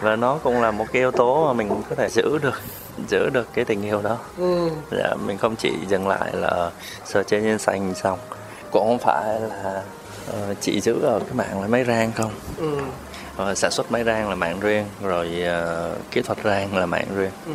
[0.00, 2.60] và nó cũng là một cái yếu tố mà mình có thể giữ được
[3.08, 4.68] giữ được cái tình yêu đó ừ.
[4.90, 6.70] dạ, mình không chỉ dừng lại là
[7.04, 8.18] sơ chế nhân xanh xong
[8.70, 9.82] cũng không phải là
[10.32, 12.78] ờ, chỉ giữ ở cái mạng là máy rang không Ừ.
[13.36, 17.06] Ờ, sản xuất máy rang là mạng riêng rồi ờ, kỹ thuật rang là mạng
[17.16, 17.52] riêng Ừ.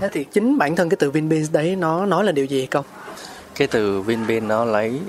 [0.00, 2.84] Thế thì chính bản thân cái từ Vinbeans đấy nó nói là điều gì không?
[3.54, 5.00] cái từ Vinbean nó lấy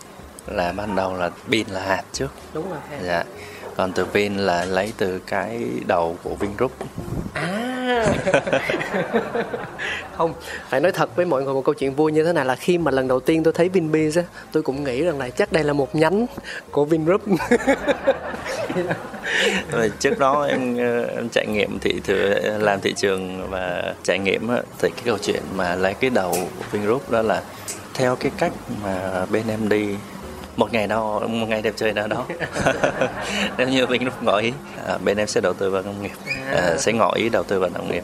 [0.48, 2.30] là ban đầu là pin là hạt trước.
[2.54, 2.80] Đúng rồi.
[3.04, 3.24] dạ.
[3.78, 6.72] Còn từ Vin là lấy từ cái đầu của Vingroup.
[7.34, 8.06] À.
[10.18, 10.34] Không
[10.70, 12.78] phải nói thật với mọi người một câu chuyện vui như thế này là khi
[12.78, 15.64] mà lần đầu tiên tôi thấy Vinbeans á tôi cũng nghĩ rằng là chắc đây
[15.64, 16.26] là một nhánh
[16.72, 17.22] của Vingroup.
[19.72, 24.20] Rồi trước đó em ờ, em trải nghiệm thị thừa làm thị trường và trải
[24.20, 24.48] nghiệm
[24.80, 26.36] thì cái câu chuyện mà lấy cái đầu
[26.72, 27.42] Vingroup đó là
[27.94, 28.52] theo cái cách
[28.84, 29.96] mà bên em đi
[30.56, 32.26] một ngày nào một ngày đẹp trời nào đó.
[33.58, 34.54] Nếu như bên lúc ngỏ ý
[34.88, 36.12] à, bên em sẽ đầu tư vào nông nghiệp.
[36.52, 38.04] À, sẽ ngỏ ý đầu tư vào nông nghiệp.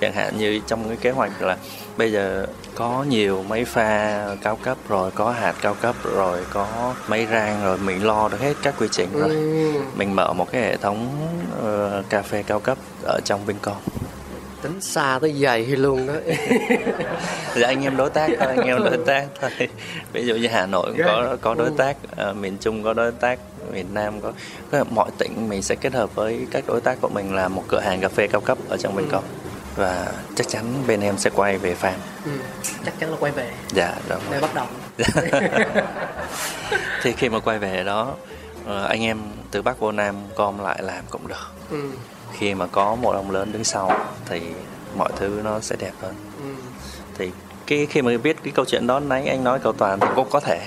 [0.00, 1.56] Chẳng hạn như trong cái kế hoạch là
[1.96, 6.94] bây giờ có nhiều máy pha cao cấp rồi có hạt cao cấp rồi có
[7.08, 9.28] máy rang rồi mình lo được hết các quy trình rồi.
[9.28, 9.72] Ừ.
[9.96, 11.08] mình mở một cái hệ thống
[11.58, 13.76] uh, cà phê cao cấp ở trong Vincom
[14.66, 16.14] tính xa tới dày luôn đó.
[17.56, 19.68] Dạ anh em đối tác thôi anh em đối tác thôi.
[20.12, 23.12] Ví dụ như hà nội cũng có có đối tác à, miền trung có đối
[23.12, 23.38] tác
[23.72, 24.32] miền nam có,
[24.70, 27.64] có mọi tỉnh mình sẽ kết hợp với các đối tác của mình làm một
[27.68, 29.18] cửa hàng cà phê cao cấp ở trong bên ừ.
[29.76, 31.98] và chắc chắn bên em sẽ quay về farm.
[32.24, 32.30] Ừ,
[32.84, 33.50] chắc chắn là quay về.
[33.72, 34.66] Dạ đúng để bắt đầu
[34.98, 35.06] dạ.
[37.02, 38.14] thì khi mà quay về đó
[38.66, 39.18] ờ, anh em
[39.50, 41.52] từ bắc vô nam com lại làm cũng được.
[41.70, 41.90] Ừ
[42.38, 43.90] khi mà có một ông lớn đứng sau
[44.26, 44.40] thì
[44.96, 46.14] mọi thứ nó sẽ đẹp hơn.
[46.40, 46.48] Ừ.
[47.18, 47.30] thì
[47.66, 50.28] cái khi mà biết cái câu chuyện đó nãy anh nói cầu toàn thì cũng
[50.30, 50.60] có thể.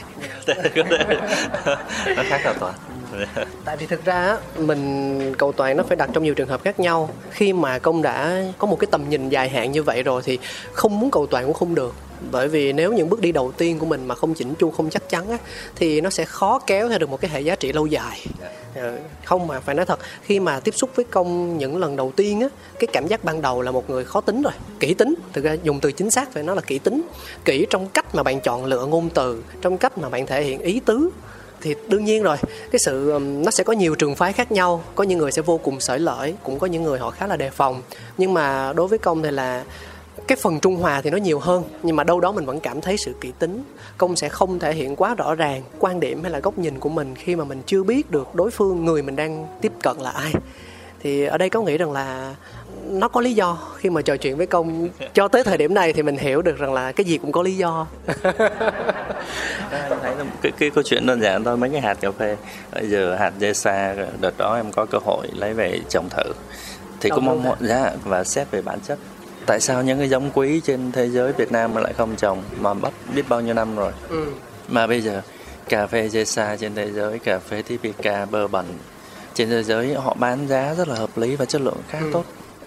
[2.16, 2.74] Nó khác cầu toàn.
[3.66, 6.80] Tại vì thực ra mình cầu toàn nó phải đặt trong nhiều trường hợp khác
[6.80, 7.10] nhau.
[7.32, 10.40] Khi mà công đã có một cái tầm nhìn dài hạn như vậy rồi thì
[10.74, 11.96] không muốn cầu toàn cũng không được
[12.32, 14.90] bởi vì nếu những bước đi đầu tiên của mình mà không chỉnh chu không
[14.90, 15.38] chắc chắn á,
[15.76, 18.26] thì nó sẽ khó kéo theo được một cái hệ giá trị lâu dài.
[18.76, 22.12] Ừ, không mà phải nói thật khi mà tiếp xúc với công những lần đầu
[22.16, 22.48] tiên á
[22.80, 25.16] cái cảm giác ban đầu là một người khó tính rồi kỹ tính.
[25.34, 27.02] Thực ra dùng từ chính xác phải nói là kỹ tính.
[27.46, 30.60] Kỹ trong cách mà bạn chọn lựa ngôn từ trong cách mà bạn thể hiện
[30.60, 31.10] ý tứ
[31.62, 32.38] thì đương nhiên rồi
[32.72, 34.84] cái sự nó sẽ có nhiều trường phái khác nhau.
[34.96, 37.36] Có những người sẽ vô cùng sởi lợi cũng có những người họ khá là
[37.36, 37.82] đề phòng.
[38.18, 39.64] Nhưng mà đối với công thì là
[40.28, 42.82] cái phần trung hòa thì nó nhiều hơn nhưng mà đâu đó mình vẫn cảm
[42.82, 43.64] thấy sự kỹ tính.
[43.98, 46.90] Công sẽ không thể hiện quá rõ ràng quan điểm hay là góc nhìn của
[46.90, 50.10] mình khi mà mình chưa biết được đối phương người mình đang tiếp cận là
[50.10, 50.34] ai.
[51.00, 52.36] Thì ở đây có nghĩ rằng là
[52.90, 55.94] nó có lý do khi mà trò chuyện với công cho tới thời điểm này
[55.94, 57.88] thì mình hiểu được rằng là cái gì cũng có lý do.
[59.72, 62.38] Em thấy là cái, cái câu chuyện đơn giản thôi mấy cái hạt cà phê.
[62.74, 66.34] Bây giờ hạt dê sa đợt đó em có cơ hội lấy về trồng thử.
[67.02, 69.00] Thì cũng mong muốn giá và xét về bản chất
[69.50, 72.44] tại sao những cái giống quý trên thế giới Việt Nam mà lại không trồng
[72.60, 73.92] mà bắp biết bao nhiêu năm rồi?
[74.10, 74.26] Ừ.
[74.68, 75.22] mà bây giờ
[75.70, 78.66] cà phê Jesa trên thế giới cà phê Typica bơ bẩn
[79.34, 82.10] trên thế giới họ bán giá rất là hợp lý và chất lượng khá ừ.
[82.14, 82.24] tốt.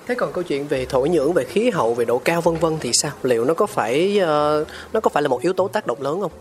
[0.06, 2.76] Thế còn câu chuyện về thổ nhưỡng về khí hậu về độ cao vân vân
[2.80, 3.12] thì sao?
[3.22, 6.20] Liệu nó có phải uh, nó có phải là một yếu tố tác động lớn
[6.20, 6.32] không?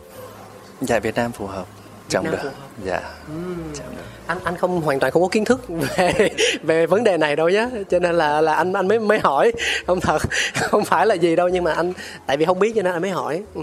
[0.82, 1.66] Dạ Việt Nam phù hợp
[2.12, 2.52] trồng được
[2.86, 3.02] dạ.
[3.34, 3.74] Uhm.
[3.74, 6.30] được anh anh không hoàn toàn không có kiến thức về
[6.64, 9.52] về vấn đề này đâu nhé cho nên là là anh anh mới mới hỏi.
[9.88, 10.22] Không thật
[10.56, 11.94] không phải là gì đâu nhưng mà anh
[12.26, 13.44] tại vì không biết cho nên anh mới hỏi.
[13.56, 13.62] Ừ.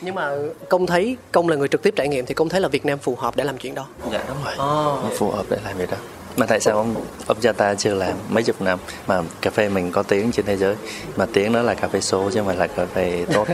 [0.00, 0.30] nhưng mà
[0.68, 2.98] công thấy công là người trực tiếp trải nghiệm thì công thấy là Việt Nam
[2.98, 3.86] phù hợp để làm chuyện đó.
[4.12, 4.54] Dạ đúng rồi.
[4.54, 5.18] Oh.
[5.18, 5.96] phù hợp để làm việc đó
[6.38, 6.94] mà tại sao ông
[7.26, 10.46] ông cha ta chưa làm mấy chục năm mà cà phê mình có tiếng trên
[10.46, 10.76] thế giới?
[11.16, 13.48] Mà tiếng đó là cà phê số chứ không phải là cà phê tốt.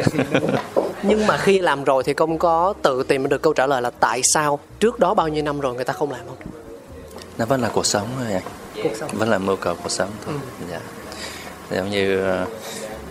[1.03, 3.91] Nhưng mà khi làm rồi thì công có tự tìm được câu trả lời là
[3.91, 4.59] tại sao?
[4.81, 6.37] Trước đó bao nhiêu năm rồi người ta không làm không?
[7.39, 8.43] Nó vẫn là cuộc sống thôi
[8.83, 9.11] cuộc sống.
[9.13, 10.35] vẫn là mưu cầu cuộc sống thôi.
[10.61, 10.67] Ừ.
[10.71, 10.81] dạ.
[11.77, 12.47] Giống như ờ,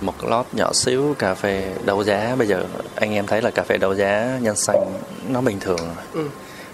[0.01, 2.35] một lót nhỏ xíu cà phê đấu giá.
[2.37, 2.63] Bây giờ
[2.95, 4.85] anh em thấy là cà phê đấu giá nhân xanh
[5.27, 5.79] nó bình thường
[6.13, 6.27] ừ.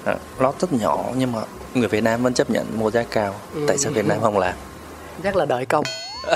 [0.06, 1.42] À, lót rất nhỏ nhưng mà
[1.74, 3.62] người Việt Nam vẫn chấp nhận mua giá cao ừ.
[3.68, 4.56] tại sao Việt Nam không làm
[5.24, 5.86] chắc là đợi công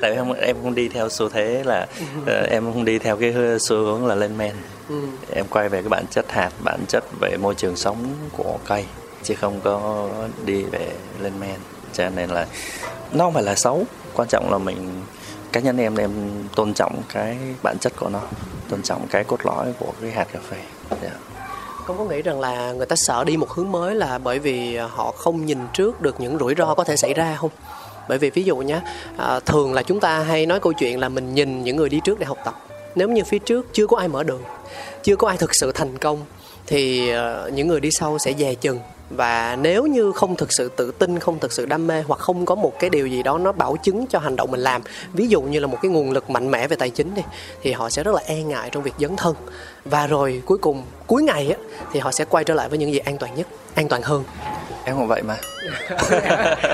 [0.00, 1.86] tại vì em, em không đi theo xu thế là
[2.22, 4.54] uh, em không đi theo cái xu hướng là lên men
[4.88, 4.94] ừ.
[5.32, 8.84] em quay về cái bản chất hạt bản chất về môi trường sống của cây
[9.22, 10.08] chứ không có
[10.44, 11.56] đi về lên men
[11.92, 12.46] cho nên là
[13.12, 15.02] nó không phải là xấu quan trọng là mình
[15.52, 16.10] cá nhân em em
[16.54, 18.20] tôn trọng cái bản chất của nó
[18.68, 20.56] tôn trọng cái cốt lõi của cái hạt cà phê
[21.02, 21.14] yeah.
[21.86, 24.76] Con có nghĩ rằng là người ta sợ đi một hướng mới là bởi vì
[24.76, 27.50] à, họ không nhìn trước được những rủi ro có thể xảy ra không?
[28.08, 28.80] Bởi vì ví dụ nhé,
[29.16, 32.00] à, thường là chúng ta hay nói câu chuyện là mình nhìn những người đi
[32.04, 32.54] trước để học tập.
[32.94, 34.42] Nếu như phía trước chưa có ai mở đường,
[35.02, 36.18] chưa có ai thực sự thành công
[36.66, 38.78] thì à, những người đi sau sẽ dè chừng
[39.10, 42.46] và nếu như không thực sự tự tin không thực sự đam mê hoặc không
[42.46, 45.28] có một cái điều gì đó nó bảo chứng cho hành động mình làm ví
[45.28, 47.22] dụ như là một cái nguồn lực mạnh mẽ về tài chính đi
[47.62, 49.34] thì họ sẽ rất là e ngại trong việc dấn thân.
[49.84, 51.56] Và rồi cuối cùng cuối ngày á
[51.92, 54.24] thì họ sẽ quay trở lại với những gì an toàn nhất an toàn hơn.
[54.84, 55.36] Em cũng vậy mà.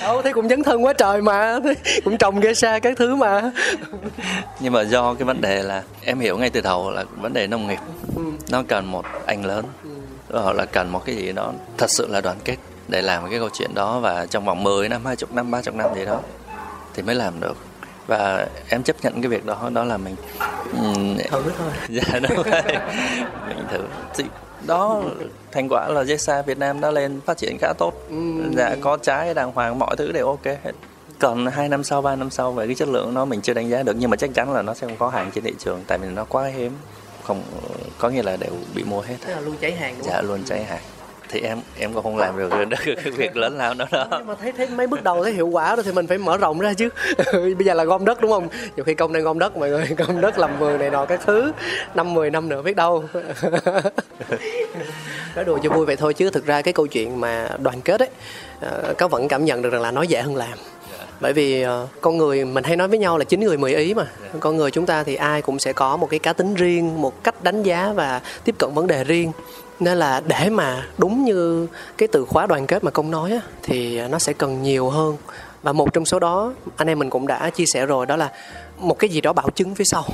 [0.00, 1.58] Đâu thế cũng dấn thân quá trời mà
[2.04, 3.50] cũng trồng gây xa các thứ mà.
[4.60, 7.46] Nhưng mà do cái vấn đề là em hiểu ngay từ đầu là vấn đề
[7.46, 7.78] nông nghiệp.
[8.16, 8.22] Ừ.
[8.50, 9.64] nó cần một anh lớn
[10.30, 12.56] họ là cần một cái gì đó thật sự là đoàn kết
[12.88, 15.94] để làm cái câu chuyện đó và trong vòng 10 năm, 20 năm, 30 năm
[15.94, 16.20] gì đó
[16.94, 17.56] thì mới làm được.
[18.06, 20.16] Và em chấp nhận cái việc đó đó là mình
[20.72, 21.70] um, thử thôi.
[21.88, 22.62] Dạ đúng rồi.
[23.48, 23.80] Mình thử.
[24.14, 24.24] Thì
[24.66, 25.02] đó
[25.52, 27.94] thành quả là Jessa Việt Nam đã lên phát triển khá tốt.
[28.56, 30.72] Dạ có trái đàng hoàng mọi thứ đều ok hết.
[31.18, 33.68] Còn hai năm sau ba năm sau về cái chất lượng nó mình chưa đánh
[33.68, 35.82] giá được nhưng mà chắc chắn là nó sẽ không có hàng trên thị trường
[35.86, 36.72] tại vì nó quá hiếm
[37.26, 37.42] không
[37.98, 40.42] có nghĩa là đều bị mua hết Thế là luôn cháy hàng đúng dạ luôn
[40.46, 40.82] cháy hàng.
[41.28, 44.06] Thì em em cũng không làm được cái việc lớn lao đó đó.
[44.10, 46.36] Nhưng mà thấy thấy mấy bước đầu thấy hiệu quả rồi thì mình phải mở
[46.36, 46.88] rộng ra chứ.
[47.32, 48.48] Bây giờ là gom đất đúng không?
[48.76, 51.20] Nhiều khi công đang gom đất mọi người gom đất làm vườn này nọ các
[51.26, 51.52] thứ
[51.94, 53.04] năm mười năm nữa biết đâu.
[55.36, 58.00] Nói đùa cho vui vậy thôi chứ thực ra cái câu chuyện mà đoàn kết
[58.00, 58.08] ấy
[58.60, 60.58] ờ, có vẫn cảm nhận được rằng là nó dễ hơn làm
[61.20, 63.94] bởi vì uh, con người mình hay nói với nhau là chín người mười ý
[63.94, 64.06] mà.
[64.40, 67.24] Con người chúng ta thì ai cũng sẽ có một cái cá tính riêng một
[67.24, 69.32] cách đánh giá và tiếp cận vấn đề riêng.
[69.80, 71.66] Nên là để mà đúng như
[71.98, 75.16] cái từ khóa đoàn kết mà công nói á, thì nó sẽ cần nhiều hơn.
[75.62, 78.32] Và một trong số đó anh em mình cũng đã chia sẻ rồi đó là
[78.78, 80.04] một cái gì đó bảo chứng phía sau.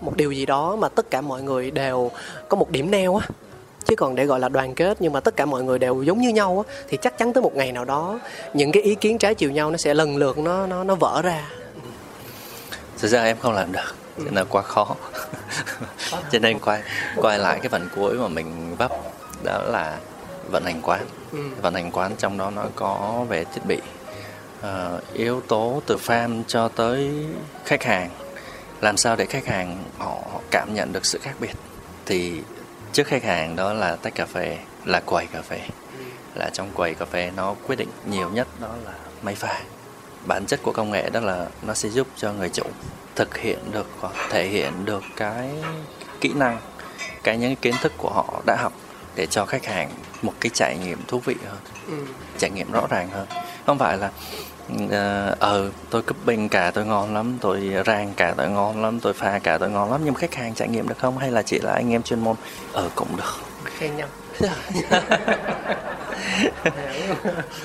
[0.00, 2.10] Một điều gì đó mà tất cả mọi người đều
[2.48, 3.26] có một điểm neo á
[3.84, 6.20] chứ còn để gọi là đoàn kết nhưng mà tất cả mọi người đều giống
[6.20, 8.20] như nhau á thì chắc chắn tới một ngày nào đó
[8.54, 11.22] những cái ý kiến trái chiều nhau nó sẽ lần lượt nó nó nó vỡ
[11.24, 11.48] ra.
[12.98, 14.96] Thực ra em không làm được cho nên là quá khó.
[16.30, 16.82] Cho nên quay
[17.16, 18.90] quay lại cái phần cuối mà mình vấp
[19.44, 19.98] đó là
[20.50, 21.06] vận hành quán.
[21.32, 21.38] Ừ.
[21.62, 23.78] vận hành quán trong đó nó có về thiết bị
[24.60, 27.10] uh, yếu tố từ fan cho tới
[27.64, 28.10] khách hàng.
[28.80, 30.18] Làm sao để khách hàng họ
[30.50, 31.54] cảm nhận được sự khác biệt
[32.06, 32.40] thì
[32.92, 35.60] trước khách hàng đó là tách cà phê là quầy cà phê.
[36.34, 39.60] Là trong quầy cà phê nó quyết định nhiều nhất đó là máy pha.
[40.26, 42.62] Bản chất của công nghệ đó là nó sẽ giúp cho người chủ
[43.14, 45.50] thực hiện được hoặc thể hiện được cái
[46.20, 46.58] kỹ năng
[47.22, 48.72] cái những kiến thức của họ đã học
[49.14, 49.90] để cho khách hàng
[50.22, 52.06] một cái trải nghiệm thú vị hơn ừ.
[52.38, 53.26] trải nghiệm rõ ràng hơn.
[53.66, 54.10] Không phải là
[54.90, 59.12] ờ uh, tôi bình cả tôi ngon lắm tôi rang cả tôi ngon lắm tôi
[59.12, 60.00] pha cả tôi ngon lắm.
[60.04, 61.18] Nhưng khách hàng trải nghiệm được không?
[61.18, 62.36] Hay là chỉ là anh em chuyên môn?
[62.72, 63.40] Ở uh, cũng được.
[63.64, 64.08] Khen nhau.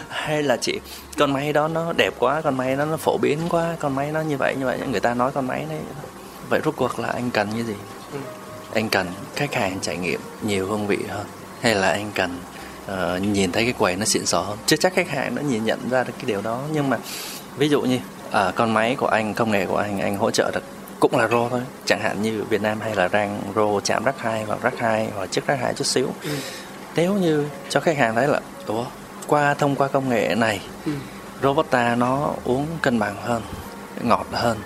[0.10, 0.80] Hay là chị
[1.18, 4.12] con máy đó nó đẹp quá con máy đó nó phổ biến quá con máy
[4.12, 4.80] nó như vậy như vậy.
[4.92, 5.80] Người ta nói con máy này
[6.50, 7.76] vậy rốt cuộc là anh cần như gì?
[8.14, 8.20] Ừ.
[8.74, 11.26] anh cần khách hàng trải nghiệm nhiều hương vị hơn
[11.62, 12.40] hay là anh cần
[12.92, 14.58] uh, nhìn thấy cái quầy nó xịn sò hơn.
[14.66, 16.98] Chứ chắc khách hàng nó nhìn nhận ra được cái điều đó nhưng mà
[17.58, 18.00] ví dụ như
[18.32, 20.64] ở uh, con máy của anh công nghệ của anh anh hỗ trợ được
[21.00, 21.62] cũng là rô thôi.
[21.86, 25.10] Chẳng hạn như Việt Nam hay là rang rô chạm rắc hai hoặc rắc hai
[25.16, 26.08] hoặc chiếc rắc hai chút xíu.
[26.24, 26.30] Ừ.
[26.96, 28.86] nếu như cho khách hàng thấy là ủa
[29.28, 30.92] qua thông qua công nghệ này ừ.
[31.44, 33.42] Robusta nó uống cân bằng hơn
[34.04, 34.58] ngọt hơn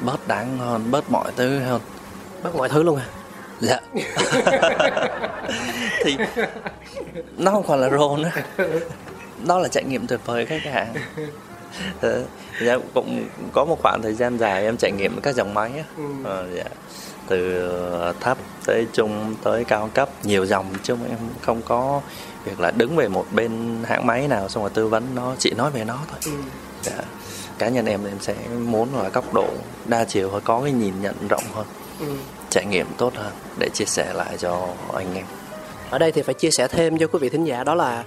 [0.00, 1.80] bớt đáng hơn bớt mọi thứ hơn.
[2.42, 3.06] Bớt mọi thứ luôn à
[3.60, 3.80] dạ
[6.04, 6.16] thì
[7.38, 8.30] nó không còn là rô nữa
[9.46, 10.94] đó là trải nghiệm tuyệt vời khách hàng
[12.60, 15.84] dạ, cũng có một khoảng thời gian dài em trải nghiệm các dòng máy á.
[15.96, 16.04] Ừ.
[16.24, 16.64] À, dạ.
[17.28, 17.68] từ
[18.20, 22.00] thấp tới trung tới cao cấp nhiều dòng chứ em không có
[22.44, 25.50] việc là đứng về một bên hãng máy nào xong rồi tư vấn nó chỉ
[25.50, 26.32] nói về nó thôi ừ.
[26.82, 27.04] dạ.
[27.58, 28.34] cá nhân em em sẽ
[28.66, 29.48] muốn là góc độ
[29.86, 31.66] đa chiều và có cái nhìn nhận rộng hơn
[32.00, 32.06] ừ
[32.56, 35.24] trải nghiệm tốt hơn để chia sẻ lại cho anh em.
[35.90, 38.04] Ở đây thì phải chia sẻ thêm cho quý vị thính giả đó là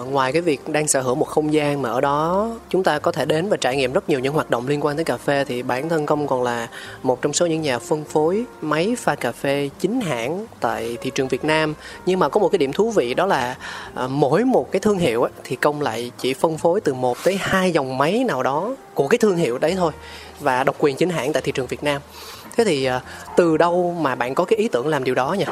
[0.00, 2.98] uh, ngoài cái việc đang sở hữu một không gian mà ở đó chúng ta
[2.98, 5.16] có thể đến và trải nghiệm rất nhiều những hoạt động liên quan tới cà
[5.16, 6.68] phê thì bản thân công còn là
[7.02, 11.10] một trong số những nhà phân phối máy pha cà phê chính hãng tại thị
[11.14, 11.74] trường Việt Nam.
[12.06, 13.56] Nhưng mà có một cái điểm thú vị đó là
[14.04, 17.18] uh, mỗi một cái thương hiệu ấy, thì công lại chỉ phân phối từ một
[17.24, 19.92] tới hai dòng máy nào đó của cái thương hiệu đấy thôi
[20.40, 22.02] và độc quyền chính hãng tại thị trường Việt Nam
[22.56, 23.02] thế thì uh,
[23.36, 25.44] từ đâu mà bạn có cái ý tưởng làm điều đó nhỉ?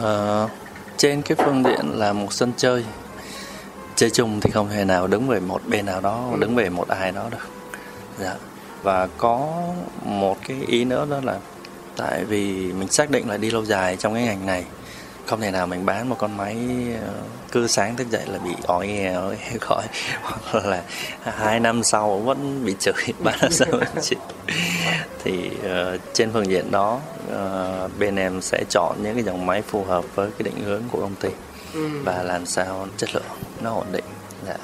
[0.00, 0.50] Uh,
[0.96, 2.84] trên cái phương diện là một sân chơi
[3.96, 6.88] chơi chung thì không thể nào đứng về một bên nào đó đứng về một
[6.88, 7.48] ai đó được
[8.18, 8.34] dạ.
[8.82, 9.48] và có
[10.04, 11.38] một cái ý nữa đó là
[11.96, 14.64] tại vì mình xác định là đi lâu dài trong cái ngành này
[15.28, 16.56] không thể nào mình bán một con máy
[17.02, 17.12] ờ,
[17.52, 19.84] cứ sáng thức dậy là bị ói nghe ói gọi
[20.22, 20.82] hoặc là
[21.22, 23.68] hai năm sau vẫn bị chửi ba năm sau
[24.02, 24.18] chửi
[25.24, 29.62] thì uh, trên phương diện đó uh, bên em sẽ chọn những cái dòng máy
[29.62, 31.28] phù hợp với cái định hướng của công ty
[31.74, 31.88] ừ.
[32.04, 34.04] và làm sao chất lượng nó ổn định
[34.46, 34.56] dạ.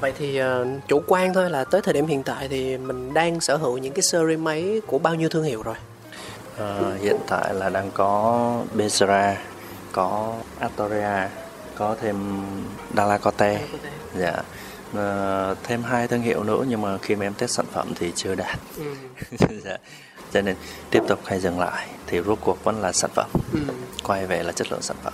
[0.00, 0.46] vậy thì uh,
[0.88, 3.92] chủ quan thôi là tới thời điểm hiện tại thì mình đang sở hữu những
[3.92, 5.76] cái series máy của bao nhiêu thương hiệu rồi
[6.62, 9.34] uh, hiện tại là đang có Bezra
[9.92, 11.28] có Astoria
[11.74, 12.16] có thêm
[12.96, 13.60] Dalacote
[14.18, 14.42] dạ
[14.92, 18.12] uh, thêm hai thương hiệu nữa nhưng mà khi mà em test sản phẩm thì
[18.16, 18.84] chưa đạt ừ.
[19.64, 19.76] dạ.
[20.32, 20.56] cho nên
[20.90, 23.58] tiếp tục hay dừng lại thì rốt cuộc vẫn là sản phẩm ừ.
[24.04, 25.12] quay về là chất lượng sản phẩm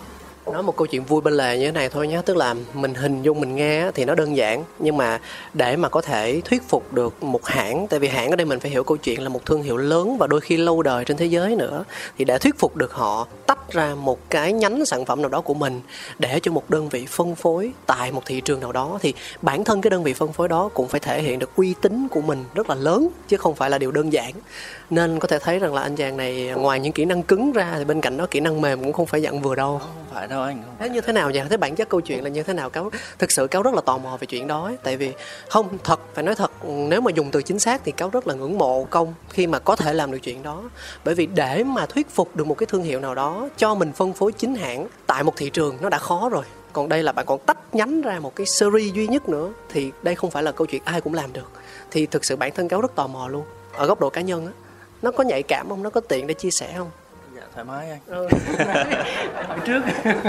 [0.52, 2.94] nói một câu chuyện vui bên lề như thế này thôi nhé, tức là mình
[2.94, 5.20] hình dung, mình nghe thì nó đơn giản, nhưng mà
[5.54, 8.60] để mà có thể thuyết phục được một hãng, tại vì hãng ở đây mình
[8.60, 11.16] phải hiểu câu chuyện là một thương hiệu lớn và đôi khi lâu đời trên
[11.16, 11.84] thế giới nữa,
[12.18, 15.40] thì để thuyết phục được họ, tách ra một cái nhánh sản phẩm nào đó
[15.40, 15.80] của mình
[16.18, 19.64] để cho một đơn vị phân phối tại một thị trường nào đó, thì bản
[19.64, 22.20] thân cái đơn vị phân phối đó cũng phải thể hiện được uy tín của
[22.20, 24.32] mình rất là lớn, chứ không phải là điều đơn giản.
[24.90, 27.74] Nên có thể thấy rằng là anh chàng này, ngoài những kỹ năng cứng ra
[27.78, 29.78] thì bên cạnh đó kỹ năng mềm cũng không phải dặn vừa đâu.
[29.78, 31.44] Không phải đâu anh không thế như thế nào vậy?
[31.50, 32.70] Thế bản chất câu chuyện là như thế nào?
[32.70, 34.76] Cáo thực sự cáo rất là tò mò về chuyện đó ấy.
[34.82, 35.12] tại vì
[35.48, 38.34] không thật phải nói thật nếu mà dùng từ chính xác thì cáo rất là
[38.34, 40.62] ngưỡng mộ công khi mà có thể làm được chuyện đó.
[41.04, 43.92] Bởi vì để mà thuyết phục được một cái thương hiệu nào đó cho mình
[43.92, 46.44] phân phối chính hãng tại một thị trường nó đã khó rồi.
[46.72, 49.92] Còn đây là bạn còn tách nhánh ra một cái series duy nhất nữa thì
[50.02, 51.50] đây không phải là câu chuyện ai cũng làm được.
[51.90, 53.44] Thì thực sự bản thân cáo rất tò mò luôn.
[53.72, 54.52] Ở góc độ cá nhân á
[55.02, 55.82] nó có nhạy cảm không?
[55.82, 56.90] Nó có tiện để chia sẻ không
[57.58, 58.00] thoải mái anh.
[58.06, 58.28] Ừ.
[59.46, 59.82] hỏi trước.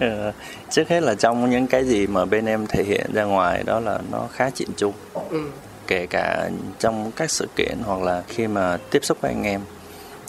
[0.00, 0.32] Ờ,
[0.70, 3.80] trước hết là trong những cái gì mà bên em thể hiện ra ngoài đó
[3.80, 4.92] là nó khá chỉnh chu.
[5.30, 5.40] Ừ.
[5.86, 9.60] kể cả trong các sự kiện hoặc là khi mà tiếp xúc với anh em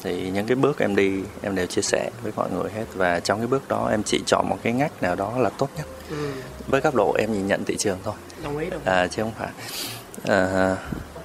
[0.04, 1.12] thì những cái bước em đi
[1.42, 2.86] em đều chia sẻ với mọi người hết.
[2.94, 5.70] Và trong cái bước đó em chỉ chọn một cái ngách nào đó là tốt
[5.78, 5.86] nhất.
[6.10, 6.32] Ừ.
[6.68, 8.16] với góc độ em nhìn nhận thị trường thôi.
[8.44, 8.92] Đồng ý đồng ý.
[8.92, 9.50] À, chứ không phải.
[10.24, 10.76] À,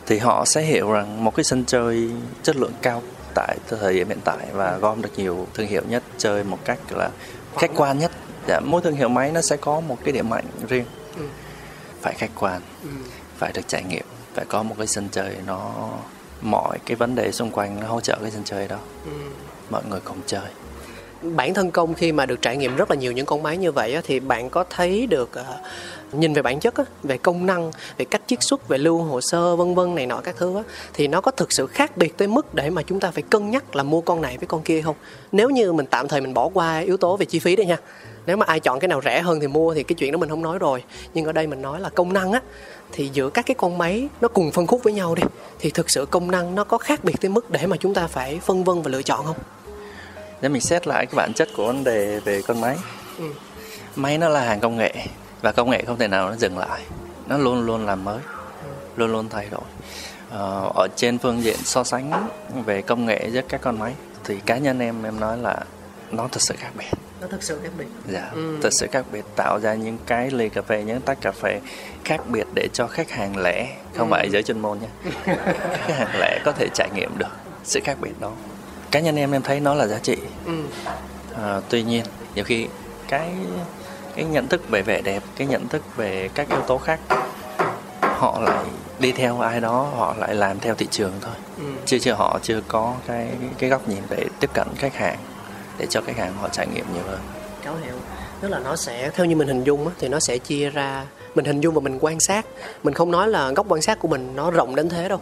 [0.07, 2.11] thì họ sẽ hiểu rằng một cái sân chơi
[2.43, 3.03] chất lượng cao
[3.35, 6.79] tại thời điểm hiện tại và gom được nhiều thương hiệu nhất chơi một cách
[6.91, 7.11] là
[7.59, 8.11] khách quan nhất
[8.49, 10.85] dạ, mỗi thương hiệu máy nó sẽ có một cái điểm mạnh riêng
[11.17, 11.23] Ừ.
[12.01, 12.89] phải khách quan Ừ.
[13.39, 15.71] phải được trải nghiệm phải có một cái sân chơi nó
[16.41, 19.11] mọi cái vấn đề xung quanh nó hỗ trợ cái sân chơi đó Ừ.
[19.71, 20.49] mọi người cùng chơi
[21.23, 23.73] bản thân công khi mà được trải nghiệm rất là nhiều những con máy như
[23.73, 25.45] vậy thì bạn có thấy được ờ,
[26.13, 29.57] nhìn về bản chất về công năng, về cách chiết xuất, về lưu hồ sơ,
[29.57, 30.63] vân vân này nọ các thứ
[30.95, 33.51] thì nó có thực sự khác biệt tới mức để mà chúng ta phải cân
[33.51, 34.97] nhắc là mua con này với con kia không?
[35.33, 37.79] Nếu như mình tạm thời mình bỏ qua yếu tố về chi phí đi nha.
[38.27, 40.29] Nếu mà ai chọn cái nào rẻ hơn thì mua thì cái chuyện đó mình
[40.29, 40.85] không nói rồi.
[41.15, 42.41] Nhưng ở đây mình nói là công năng á,
[42.93, 45.23] thì giữa các cái con máy nó cùng phân khúc với nhau đi,
[45.59, 48.07] thì thực sự công năng nó có khác biệt tới mức để mà chúng ta
[48.07, 49.37] phải phân vân và lựa chọn không?
[50.43, 52.77] Nếu mình xét lại cái bản chất của vấn đề về con máy.
[53.19, 53.25] Ừ.
[53.97, 54.95] máy nó là hàng công nghệ
[55.43, 56.83] và công nghệ không thể nào nó dừng lại.
[57.27, 58.19] Nó luôn luôn làm mới
[58.97, 59.61] luôn luôn thay đổi.
[60.31, 62.29] Ờ, ở trên phương diện so sánh
[62.67, 63.93] về công nghệ giữa các con máy
[64.25, 65.57] thì cá nhân em em nói là
[66.11, 66.91] nó thật sự khác biệt.
[67.21, 67.85] Nó thực sự khác biệt.
[68.09, 68.59] Dạ Ừ.
[68.63, 71.61] thật sự khác biệt tạo ra những cái ly cà phê những tách cà phê
[72.05, 74.13] khác biệt để cho khách hàng lẻ không Ừ.
[74.17, 74.89] phải giới chuyên môn nha.
[75.87, 77.29] Khách hàng lẻ có thể trải nghiệm được
[77.65, 78.33] sự khác biệt đó
[78.93, 80.17] cá nhân em em thấy nó là giá trị.
[80.47, 80.53] Ừ.
[81.43, 82.67] À, tuy nhiên nhiều khi
[83.09, 83.31] cái
[84.17, 87.01] cái nhận thức về vẻ đẹp cái nhận thức về các yếu tố khác
[88.01, 88.65] họ lại
[88.99, 91.35] đi theo ai đó họ lại làm theo thị trường thôi.
[91.59, 91.65] Ừ.
[91.87, 93.29] chưa chưa họ chưa có cái
[93.59, 95.19] cái góc nhìn về tiếp cận khách hàng
[95.79, 97.21] để cho khách hàng họ trải nghiệm nhiều hơn.
[97.65, 97.95] Cáo hiểu.
[98.41, 101.45] Tức là nó sẽ theo như mình hình dung thì nó sẽ chia ra mình
[101.45, 102.47] hình dung và mình quan sát.
[102.83, 105.21] Mình không nói là góc quan sát của mình nó rộng đến thế đâu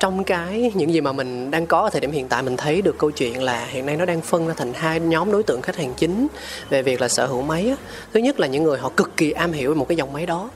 [0.00, 2.82] trong cái những gì mà mình đang có ở thời điểm hiện tại, mình thấy
[2.82, 5.62] được câu chuyện là hiện nay nó đang phân ra thành hai nhóm đối tượng
[5.62, 6.26] khách hàng chính
[6.70, 7.76] về việc là sở hữu máy á.
[8.12, 10.26] thứ nhất là những người họ cực kỳ am hiểu về một cái dòng máy
[10.26, 10.50] đó,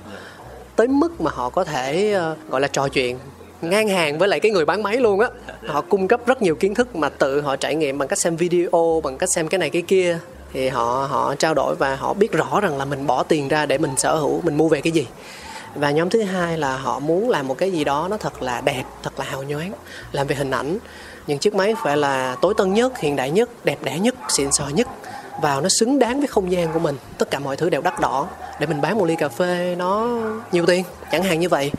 [0.77, 3.19] tới mức mà họ có thể ờ, gọi là trò chuyện
[3.63, 5.29] ngang hàng với lại cái người bán máy luôn á.
[5.67, 8.37] Họ cung cấp rất nhiều kiến thức mà tự họ trải nghiệm bằng cách xem
[8.37, 10.19] video, bằng cách xem cái này cái kia.
[10.53, 13.67] Thì họ họ trao đổi và họ biết rõ rằng là mình bỏ tiền ra
[13.67, 15.07] để mình sở hữu, mình mua về cái gì
[15.75, 18.61] và nhóm thứ hai là họ muốn làm một cái gì đó nó thật là
[18.61, 19.73] đẹp, thật là hào nhoáng,
[20.13, 20.79] làm về hình ảnh.
[21.27, 24.53] Những chiếc máy phải là tối tân nhất, hiện đại nhất, đẹp đẽ nhất, xịn
[24.53, 24.89] sò nhất.
[25.43, 26.97] Vào nó xứng đáng với không gian của mình.
[27.19, 28.27] Tất cả mọi thứ đều đắt đỏ.
[28.61, 30.09] Để mình bán một ly cà phê nó
[30.53, 31.73] nhiều tiền, chẳng hạn như vậy.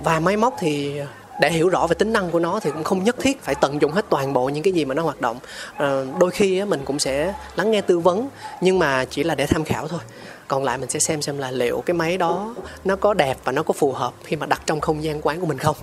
[0.00, 1.00] Và máy móc thì
[1.40, 3.80] để hiểu rõ về tính năng của nó thì cũng không nhất thiết phải tận
[3.82, 5.38] dụng hết toàn bộ những cái gì mà nó hoạt động.
[5.76, 8.28] Ờ, đôi khi mình cũng sẽ lắng nghe tư vấn,
[8.60, 10.00] nhưng mà chỉ là để tham khảo thôi
[10.48, 12.54] còn lại mình sẽ xem xem là liệu cái máy đó
[12.84, 15.40] nó có đẹp và nó có phù hợp khi mà đặt trong không gian quán
[15.40, 15.76] của mình không.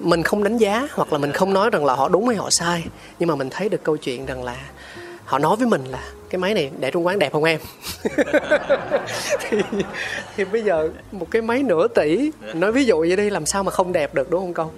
[0.00, 2.50] Mình không đánh giá hoặc là mình không nói rằng là họ đúng hay họ
[2.50, 2.84] sai,
[3.18, 4.56] nhưng mà mình thấy được câu chuyện rằng là
[5.24, 7.60] họ nói với mình là cái máy này để trong quán đẹp không em?
[9.40, 9.62] Thì
[10.36, 13.62] thì bây giờ một cái máy nửa tỷ, nói ví dụ vậy đi, làm sao
[13.62, 14.70] mà không đẹp được, đúng không công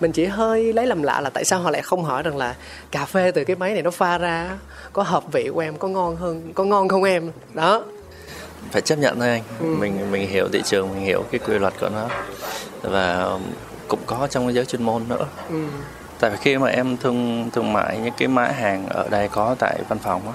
[0.00, 2.54] mình chỉ hơi lấy làm lạ là tại sao họ lại không hỏi rằng là
[2.90, 4.58] cà phê từ cái máy này nó pha ra
[4.92, 7.30] có hợp vị của em, có ngon hơn, có ngon không em?
[7.54, 7.84] Đó
[8.72, 9.66] phải chấp nhận thôi anh Ừ.
[9.80, 12.08] mình mình hiểu thị trường mình hiểu cái quy luật của nó
[12.82, 13.28] và
[13.88, 15.54] cũng có trong cái giới chuyên môn nữa ừ.
[16.20, 19.56] tại vì khi mà em thương thương mại những cái mã hàng ở đây có
[19.58, 20.32] tại văn phòng á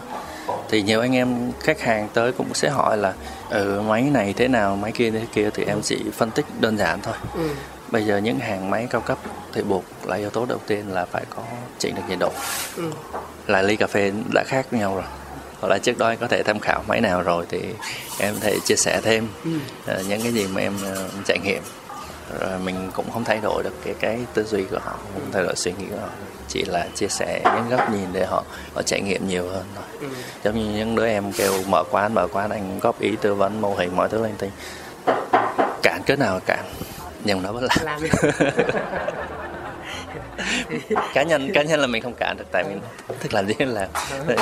[0.69, 3.13] thì nhiều anh em khách hàng tới cũng sẽ hỏi là
[3.49, 6.77] ừ máy này thế nào máy kia thế kia thì em chỉ phân tích đơn
[6.77, 7.49] giản thôi Ừ.
[7.91, 9.17] bây giờ những hàng máy cao cấp
[9.53, 11.41] thì buộc là yếu tố đầu tiên là phải có
[11.79, 12.31] chỉnh được nhiệt độ
[12.77, 12.83] Ừ.
[13.47, 15.03] là ly cà phê đã khác với nhau rồi
[15.59, 17.59] hoặc là trước đó anh có thể tham khảo máy nào rồi thì
[18.19, 19.27] em có thể chia sẻ thêm.
[19.43, 19.51] Ừ.
[19.85, 21.61] ờ, những cái gì mà em ờ, trải nghiệm.
[22.39, 25.43] Rồi mình cũng không thay đổi được cái cái tư duy của họ không thay
[25.43, 26.09] đổi suy nghĩ của họ.
[26.47, 28.43] Chỉ là chia sẻ những góc nhìn để họ
[28.75, 29.83] họ trải nghiệm nhiều hơn thôi.
[29.99, 30.07] Ừ.
[30.43, 33.61] giống như những đứa em kêu mở quán mở quán anh góp ý tư vấn
[33.61, 34.51] mô hình mọi thứ linh tinh
[35.83, 36.65] cản cỡ nào cản
[37.23, 38.01] nhưng nó vẫn làm làm
[41.13, 42.79] cá nhân cá nhân là mình không cản được tại mình
[43.19, 43.87] thích làm gì là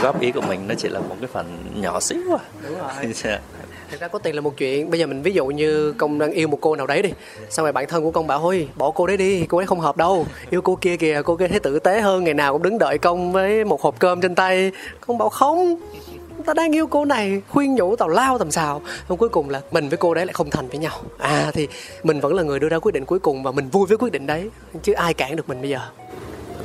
[0.02, 2.44] góp ý của mình nó chỉ là một cái phần nhỏ xíu à.
[2.64, 3.14] Đúng rồi.
[3.24, 3.40] Dạ.
[3.92, 4.90] Thật ra có tiền là một chuyện.
[4.90, 7.10] Bây giờ mình ví dụ như công đang yêu một cô nào đấy đi
[7.50, 9.80] Xong rồi bạn thân của công bảo Thôi bỏ cô đấy đi Cô ấy không
[9.80, 10.26] hợp đâu.
[10.50, 12.98] Yêu cô kia kìa Cô kia thấy tử tế hơn Ngày nào cũng đứng đợi
[12.98, 14.72] công với một hộp cơm trên tay.
[15.08, 15.76] Công bảo không
[16.46, 18.82] ta đang yêu cô này khuyên nhủ tào lao tầm xào.
[19.10, 21.02] Xong cuối cùng là mình với cô đấy lại không thành với nhau.
[21.18, 21.68] À thì
[22.04, 24.12] mình vẫn là người đưa ra quyết định cuối cùng và mình vui với quyết
[24.12, 24.50] định đấy
[24.84, 25.80] chứ ai cản được mình bây giờ.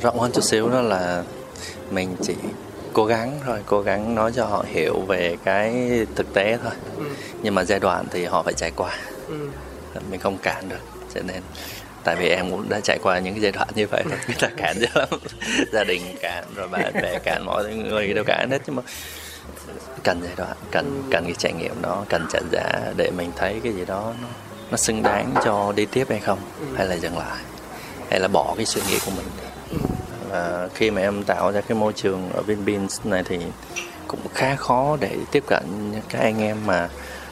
[0.01, 1.23] Rộng hơn chút xíu đó là
[1.91, 2.35] mình chỉ
[2.93, 6.73] cố gắng thôi cố gắng nói cho họ hiểu về cái thực tế thôi.
[7.43, 8.97] Nhưng mà giai đoạn thì họ phải trải qua.
[9.27, 9.49] Ừ.
[10.11, 10.79] mình không cản được
[11.13, 11.41] cho nên
[12.03, 14.35] tại vì em cũng đã trải qua những cái giai đoạn như vậy rồi người
[14.39, 15.09] ta cản dữ lắm.
[15.71, 18.61] Gia đình cản rồi bạn bè cản mọi người đều cản hết.
[18.65, 18.81] Nhưng mà
[20.03, 23.59] cần giai đoạn cần cần cái trải nghiệm đó cần trả giá để mình thấy
[23.63, 24.27] cái gì đó nó
[24.71, 26.39] nó xứng đáng cho đi tiếp hay không
[26.75, 27.37] hay là dừng lại
[28.09, 29.25] hay là bỏ cái suy nghĩ của mình.
[30.29, 33.39] Và khi mà em tạo ra cái môi trường ở Vinbeans này thì
[34.07, 35.63] cũng khá khó để tiếp cận
[36.09, 36.89] các anh em mà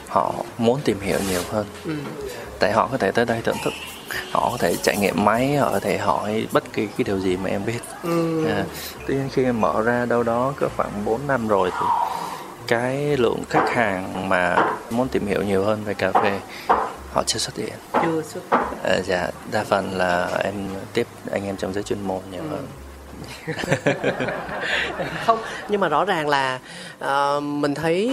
[0.08, 1.66] họ muốn tìm hiểu nhiều hơn.
[1.84, 1.92] Ừ.
[2.58, 3.72] tại họ có thể tới đây thưởng thức
[4.30, 7.36] họ có thể trải nghiệm máy họ có thể hỏi bất kỳ cái điều gì
[7.36, 7.80] mà em biết.
[8.02, 8.46] Ừ.
[8.46, 8.64] à,
[9.06, 11.86] tuy nhiên khi em mở ra đâu đó cỡ khoảng 4 năm rồi thì
[12.66, 14.56] cái lượng khách hàng mà
[14.90, 16.40] muốn tìm hiểu nhiều hơn về cà phê
[17.12, 17.74] họ chưa xuất hiện.
[18.02, 18.40] Chưa xuất
[18.82, 20.54] à, dạ đa phần là em
[20.92, 22.66] tiếp anh em trong giới chuyên môn nhiều hơn.
[25.26, 25.38] Không
[25.68, 26.58] nhưng mà rõ ràng là
[26.98, 28.10] ờ, mình thấy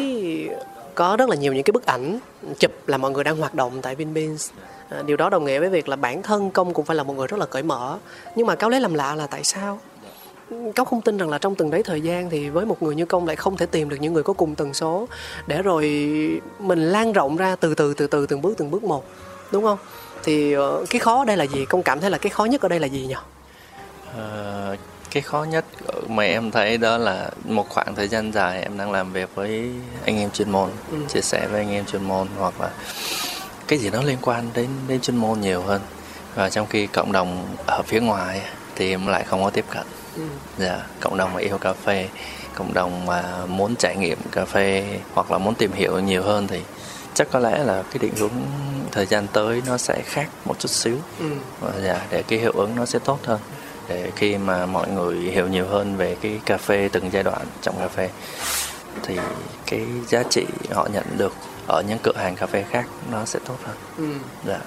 [0.96, 2.20] có rất là nhiều những cái bức ảnh
[2.60, 4.52] chụp là mọi người đang hoạt động tại Vinbeans
[4.90, 7.14] Ờ, điều đó đồng nghĩa với việc là bản thân công cũng phải là một
[7.14, 7.98] người rất là cởi mở.
[8.36, 9.80] Nhưng mà cáo lấy làm lạ là tại sao?
[10.76, 13.06] Cáo không tin rằng là trong từng đấy thời gian thì với một người như
[13.06, 15.08] công lại không thể tìm được những người có cùng tần số.
[15.48, 15.84] Để rồi
[16.60, 19.06] mình lan rộng ra từ từ từ từ từng bước từng bước một.
[19.52, 19.78] Đúng không?
[20.24, 21.66] Thì ờ, cái khó ở đây là gì?
[21.66, 23.16] Công cảm thấy là cái khó nhất ở đây là gì nhỉ?
[24.16, 24.76] Ờ,
[25.12, 25.66] cái khó nhất
[26.08, 29.72] mà em thấy đó là một khoảng thời gian dài em đang làm việc với
[30.06, 30.98] anh em chuyên môn Ừ.
[31.08, 32.70] chia sẻ với anh em chuyên môn hoặc là
[33.70, 35.82] cái gì nó liên quan đến đến chuyên môn nhiều hơn
[36.36, 38.42] và trong khi cộng đồng ở phía ngoài
[38.76, 39.84] thì em lại không có tiếp cận
[40.16, 40.22] ừ.
[40.58, 42.10] dạ cộng đồng mà yêu cà phê
[42.56, 46.48] cộng đồng mà muốn trải nghiệm cà phê hoặc là muốn tìm hiểu nhiều hơn
[46.48, 46.62] thì
[47.14, 48.32] chắc có lẽ là cái định hướng
[48.92, 51.26] thời gian tới nó sẽ khác một chút xíu Ừ.
[51.84, 53.40] Dạ, để cái hiệu ứng nó sẽ tốt hơn
[53.88, 57.42] để khi mà mọi người hiểu nhiều hơn về cái cà phê từng giai đoạn
[57.62, 58.10] trong cà phê
[59.04, 59.18] thì
[59.66, 61.34] cái giá trị họ nhận được
[61.70, 63.76] ở những cửa hàng cà phê khác nó sẽ tốt hơn.
[63.98, 64.06] Ừ.
[64.48, 64.60] dạ.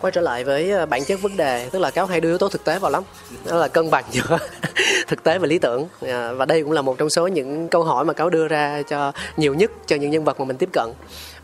[0.00, 2.38] Quay trở lại với ờ, bản chất vấn đề tức là cáo hay đưa yếu
[2.38, 3.02] tố thực tế vào lắm.
[3.44, 4.38] Đó là cân bằng giữa
[5.08, 5.88] thực tế và lý tưởng.
[6.00, 8.82] À, và đây cũng là một trong số những câu hỏi mà cáo đưa ra
[8.88, 10.92] cho nhiều nhất cho những nhân vật mà mình tiếp cận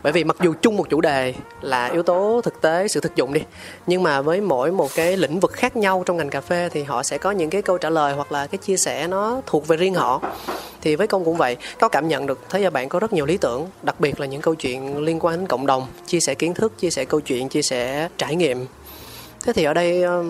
[0.05, 3.15] bởi vì mặc dù chung một chủ đề là yếu tố thực tế, sự thực
[3.15, 3.41] dụng đi,
[3.87, 6.83] nhưng mà với mỗi một cái lĩnh vực khác nhau trong ngành cà phê thì
[6.83, 9.67] họ sẽ có những cái câu trả lời hoặc là cái chia sẻ nó thuộc
[9.67, 10.21] về riêng họ.
[10.81, 13.25] Thì với công cũng vậy, có cảm nhận được, thấy là bạn có rất nhiều
[13.25, 16.35] lý tưởng, đặc biệt là những câu chuyện liên quan đến cộng đồng, chia sẻ
[16.35, 18.65] kiến thức, chia sẻ câu chuyện, chia sẻ trải nghiệm.
[19.45, 20.23] Thế thì ở đây ờ,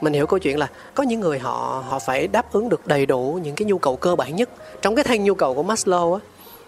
[0.00, 3.06] mình hiểu câu chuyện là có những người họ họ phải đáp ứng được đầy
[3.06, 4.48] đủ những cái nhu cầu cơ bản nhất.
[4.82, 6.20] Trong cái thang nhu cầu của Maslow á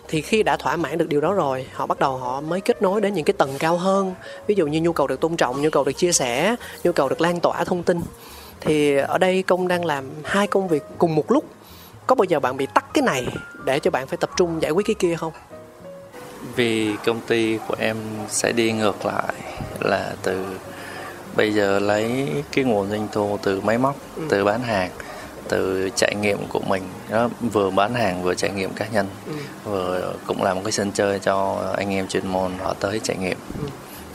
[0.09, 2.83] thì khi đã thỏa mãn được điều đó rồi họ bắt đầu họ mới kết
[2.83, 4.15] nối đến những cái tầng cao hơn.
[4.47, 7.09] Ví dụ như nhu cầu được tôn trọng nhu cầu được chia sẻ nhu cầu
[7.09, 8.01] được lan tỏa thông tin.
[8.61, 11.45] Thì ở đây công đang làm hai công việc cùng một lúc.
[12.07, 13.27] Có bao giờ bạn bị tắt cái này
[13.65, 15.33] để cho bạn phải tập trung giải quyết cái kia không?
[16.57, 17.97] Vì công ty của em
[18.29, 19.35] sẽ đi ngược lại
[19.81, 20.45] là từ
[21.37, 23.97] bây giờ lấy cái nguồn doanh thu từ máy móc
[24.29, 24.91] từ bán hàng
[25.49, 26.83] từ trải nghiệm của mình.
[27.11, 29.07] Đó vừa bán hàng vừa trải nghiệm cá nhân.
[29.65, 33.17] Vừa cũng là một cái sân chơi cho anh em chuyên môn họ tới trải
[33.17, 33.39] nghiệm.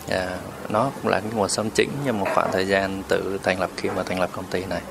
[0.08, 0.38] Dạ,
[0.70, 3.70] nó cũng là cái nguồn sống chính trong một khoảng thời gian tự thành lập
[3.78, 4.82] khi mà thành lập công ty này.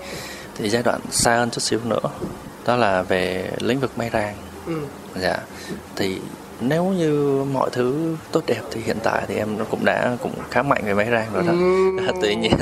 [0.57, 2.01] Thì giai đoạn xa hơn chút xíu nữa
[2.67, 4.37] đó là về lĩnh vực máy rang.
[4.67, 4.81] Ừ.
[5.17, 5.39] dạ
[5.97, 6.21] thì
[6.61, 10.33] nếu như mọi thứ tốt đẹp thì hiện tại thì em nó cũng đã cũng
[10.51, 11.53] khá mạnh về máy rang rồi đó.
[12.23, 12.53] Tuy nhiên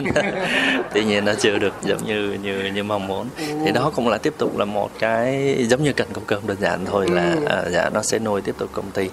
[0.94, 3.28] tuy nhiên nó chưa được giống như như như mong muốn.
[3.36, 6.56] Thì đó cũng là tiếp tục là một cái giống như cần cơm cơm đơn
[6.60, 9.10] giản thôi là à, dạ nó sẽ nuôi tiếp tục công ty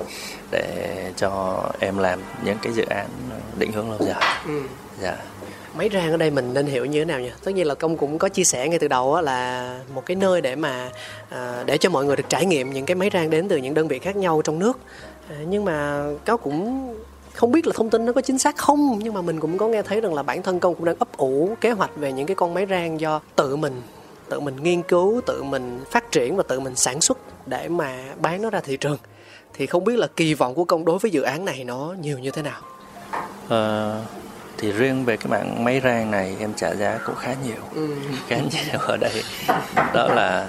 [0.51, 3.07] để cho em làm những cái dự án
[3.59, 4.45] định hướng lâu dài.
[5.01, 5.15] Dạ
[5.75, 7.31] máy rang ở đây mình nên hiểu như thế nào nhỉ?
[7.43, 10.41] Tất nhiên là công cũng có chia sẻ ngay từ đầu là một cái nơi
[10.41, 10.89] để mà
[11.29, 13.73] à, để cho mọi người được trải nghiệm những cái máy rang đến từ những
[13.73, 14.79] đơn vị khác nhau trong nước.
[15.29, 16.93] À, nhưng mà cáo cũng
[17.33, 19.67] không biết là thông tin nó có chính xác không nhưng mà mình cũng có
[19.67, 22.27] nghe thấy rằng là bản thân công cũng đang ấp ủ kế hoạch về những
[22.27, 23.81] cái con máy rang do tự mình
[24.29, 27.17] tự mình nghiên cứu tự mình phát triển và tự mình sản xuất
[27.47, 28.97] để mà bán nó ra thị trường.
[29.53, 32.19] Thì không biết là kỳ vọng của công đối với dự án này nó nhiều
[32.19, 32.61] như thế nào?
[33.49, 33.95] À,
[34.57, 37.95] thì riêng về cái mạng máy rang này em trả giá cũng khá nhiều ừ.
[38.27, 39.23] khá nhiều ở đây
[39.93, 40.47] đó là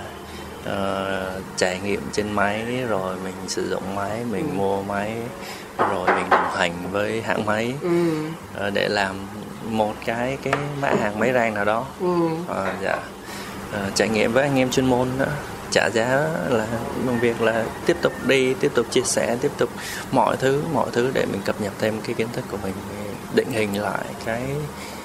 [0.64, 4.54] ờ, trải nghiệm trên máy rồi mình sử dụng máy mình Ừ.
[4.56, 5.12] mua máy
[5.78, 7.88] rồi mình đồng hành với hãng máy Ừ.
[8.54, 9.16] ờ, để làm
[9.70, 12.28] một cái cái mã hàng máy rang nào đó Ừ.
[12.48, 12.96] Ờ, dạ
[13.72, 15.32] Ờ, trải nghiệm với anh em chuyên môn nữa
[15.70, 16.06] trả giá
[16.48, 16.66] là
[17.06, 19.70] bằng việc là tiếp tục đi tiếp tục chia sẻ tiếp tục
[20.12, 22.72] mọi thứ mọi thứ để mình cập nhật thêm cái kiến thức của mình
[23.34, 24.42] định hình lại cái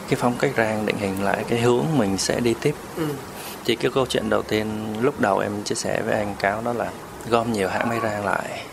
[0.10, 2.76] cái phong cách rang định hình lại cái hướng mình sẽ đi tiếp.
[2.98, 3.08] Ừ.
[3.66, 6.74] thì cái câu chuyện đầu tiên lúc đầu em chia sẻ với anh cáo đó
[6.74, 6.90] là
[7.30, 8.64] gom nhiều hãng máy rang lại.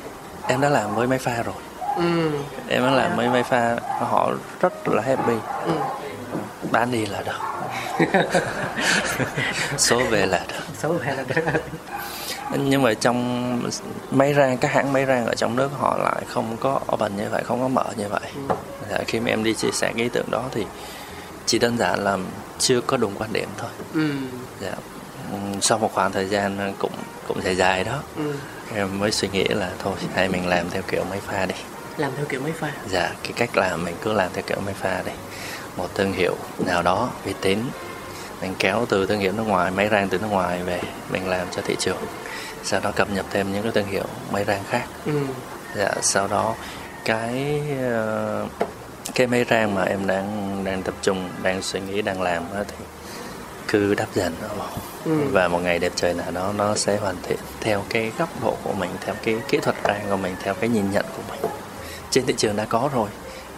[0.48, 1.54] Em đã làm với máy pha rồi.
[1.96, 2.30] Ừ.
[2.68, 5.34] em đã làm với máy pha họ rất là happy.
[5.64, 5.72] Ừ.
[6.70, 7.40] bán đi là được.
[9.78, 10.64] Số về là được.
[10.78, 11.24] Xấu hay là
[12.54, 13.62] nhưng mà trong
[14.10, 17.28] máy rang các hãng máy rang ở trong nước họ lại không có open như
[17.30, 18.20] vậy không có mở như vậy.
[18.90, 20.66] Dạ, khi mà em đi chia sẻ cái ý tưởng đó thì
[21.46, 22.18] chỉ đơn giản là
[22.58, 23.70] chưa có đúng quan điểm thôi.
[23.94, 24.10] Ừ.
[24.60, 24.72] dạ.
[25.32, 26.92] Ừm, sau một khoảng thời gian cũng
[27.28, 28.32] cũng dài dài đó Ừ.
[28.74, 31.54] em mới suy nghĩ là thôi hay mình làm theo kiểu máy pha đi.
[31.96, 32.72] Làm theo kiểu máy pha.
[32.88, 35.12] Dạ cái cách làm mình cứ làm theo kiểu máy pha đi.
[35.76, 36.36] Một thương hiệu
[36.66, 37.58] nào đó uy tín
[38.40, 40.80] mình kéo từ thương hiệu nước ngoài máy rang từ nước ngoài về
[41.10, 41.96] mình làm cho thị trường
[42.66, 45.12] sau đó cập nhật thêm những cái thương hiệu máy rang khác ừ.
[45.76, 46.54] dạ sau đó
[47.04, 48.46] cái ờ,
[49.14, 52.62] cái máy rang mà em đang đang tập trung đang suy nghĩ đang làm á
[52.68, 52.84] thì
[53.68, 54.68] cứ đắp dần nó vào
[55.04, 55.12] Ừ.
[55.32, 58.56] và một ngày đẹp trời nào đó nó sẽ hoàn thiện theo cái góc độ
[58.64, 61.50] của mình theo cái kỹ thuật rang của mình theo cái nhìn nhận của mình
[62.10, 63.08] trên thị trường đã có rồi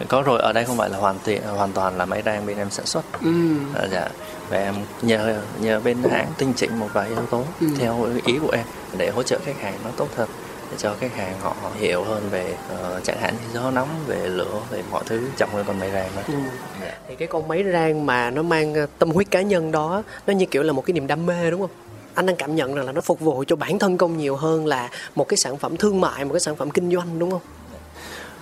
[0.07, 2.57] có rồi ở đây không phải là hoàn thiện hoàn toàn là máy rang bên
[2.57, 3.31] em sản xuất Ừ.
[3.73, 4.07] Ờ, dạ
[4.49, 7.67] và em nhờ nhờ bên hãng tinh chỉnh một vài yếu tố Ừ.
[7.79, 8.65] theo ý của em
[8.97, 10.29] để hỗ trợ khách hàng nó tốt hơn
[10.71, 14.27] để cho khách hàng họ hiểu hơn về ờ, chẳng hạn như gió nóng về
[14.27, 16.33] lửa về mọi thứ trong cái con máy rang đó Ừ.
[16.81, 16.93] Dạ.
[17.07, 20.33] thì cái con máy rang mà nó mang ờ, tâm huyết cá nhân đó nó
[20.33, 21.71] như kiểu là một cái niềm đam mê đúng không
[22.15, 24.65] anh đang cảm nhận rằng là nó phục vụ cho bản thân công nhiều hơn
[24.67, 27.41] là một cái sản phẩm thương mại một cái sản phẩm kinh doanh đúng không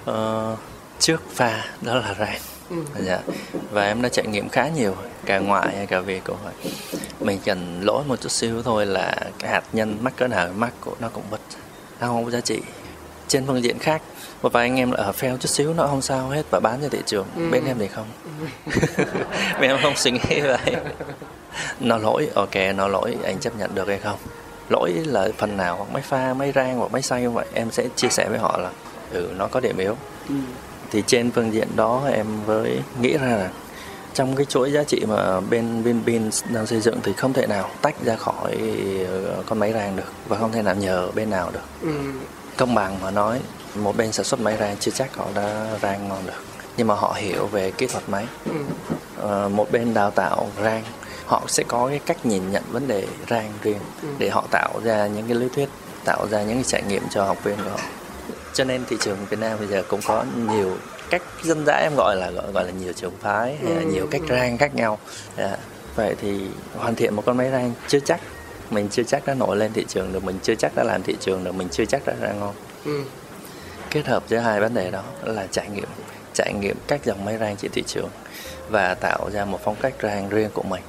[0.06, 0.56] Ờ,
[1.00, 2.40] trước pha đó là rang
[2.70, 2.76] Ừ.
[3.00, 3.20] dạ.
[3.72, 4.96] và em đã trải nghiệm khá nhiều
[5.26, 6.72] cả ngoại hay cả việt cũng vậy
[7.20, 10.74] mình cần lỗi một chút xíu thôi là cái hạt nhân mắc cỡ nào mắc
[10.82, 11.40] của nó cũng bật
[12.00, 12.62] nó không có giá trị.
[13.28, 14.02] Trên phương diện khác
[14.42, 16.80] một vài anh em là ở fail chút xíu nó không sao hết và bán
[16.82, 17.26] cho thị trường.
[17.36, 17.50] Ừ.
[17.52, 18.06] bên em thì không.
[19.62, 20.76] Bên em không suy nghĩ vậy
[21.80, 24.18] nó lỗi ok nó lỗi anh chấp nhận được hay không?
[24.70, 25.76] Lỗi là phần nào?
[25.78, 28.58] Hoặc máy pha máy rang hoặc máy xay vậy em sẽ chia sẻ với họ
[28.58, 28.72] là
[29.12, 29.96] ừ nó có điểm yếu.
[30.30, 30.36] Ừ.
[30.92, 33.50] thì trên phương diện đó em với nghĩ ra là
[34.14, 37.70] trong cái chuỗi giá trị mà bên Vinpin đang xây dựng thì không thể nào
[37.82, 38.58] tách ra khỏi
[39.12, 41.90] ờ, con máy rang được và không thể nào nhờ bên nào được Ừ.
[42.58, 43.40] công bằng mà nói
[43.76, 46.44] một bên sản xuất máy rang chưa chắc họ đã rang ngon được
[46.78, 48.52] nhưng mà họ hiểu về kỹ thuật máy Ừ.
[49.18, 50.84] Ờ, một bên đào tạo rang
[51.26, 54.08] họ sẽ có cái cách nhìn nhận vấn đề rang riêng Ừ.
[54.18, 55.70] để họ tạo ra những cái lý thuyết
[56.06, 57.80] tạo ra những cái trải nghiệm cho học viên của họ
[58.58, 60.78] cho nên thị trường Việt Nam bây giờ cũng có nhiều
[61.10, 63.88] cách dân dã em gọi là gọi, gọi là nhiều trường phái hay là Ừ,
[63.94, 65.00] nhiều cách rang khác nhau.
[65.38, 65.58] Dạ.
[65.96, 66.42] vậy thì
[66.76, 68.20] hoàn thiện một con máy rang chưa chắc
[68.70, 71.16] mình chưa chắc đã nổi lên thị trường được mình chưa chắc đã làm thị
[71.20, 72.56] trường được mình chưa chắc đã ra ngon.
[72.86, 73.02] Ừ.
[73.90, 75.88] kết hợp giữa hai vấn đề đó là trải nghiệm
[76.34, 78.10] trải nghiệm các dòng máy rang trên thị trường
[78.70, 80.84] và tạo ra một phong cách rang riêng của mình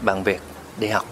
[0.00, 0.40] bằng việc
[0.78, 1.04] đi học.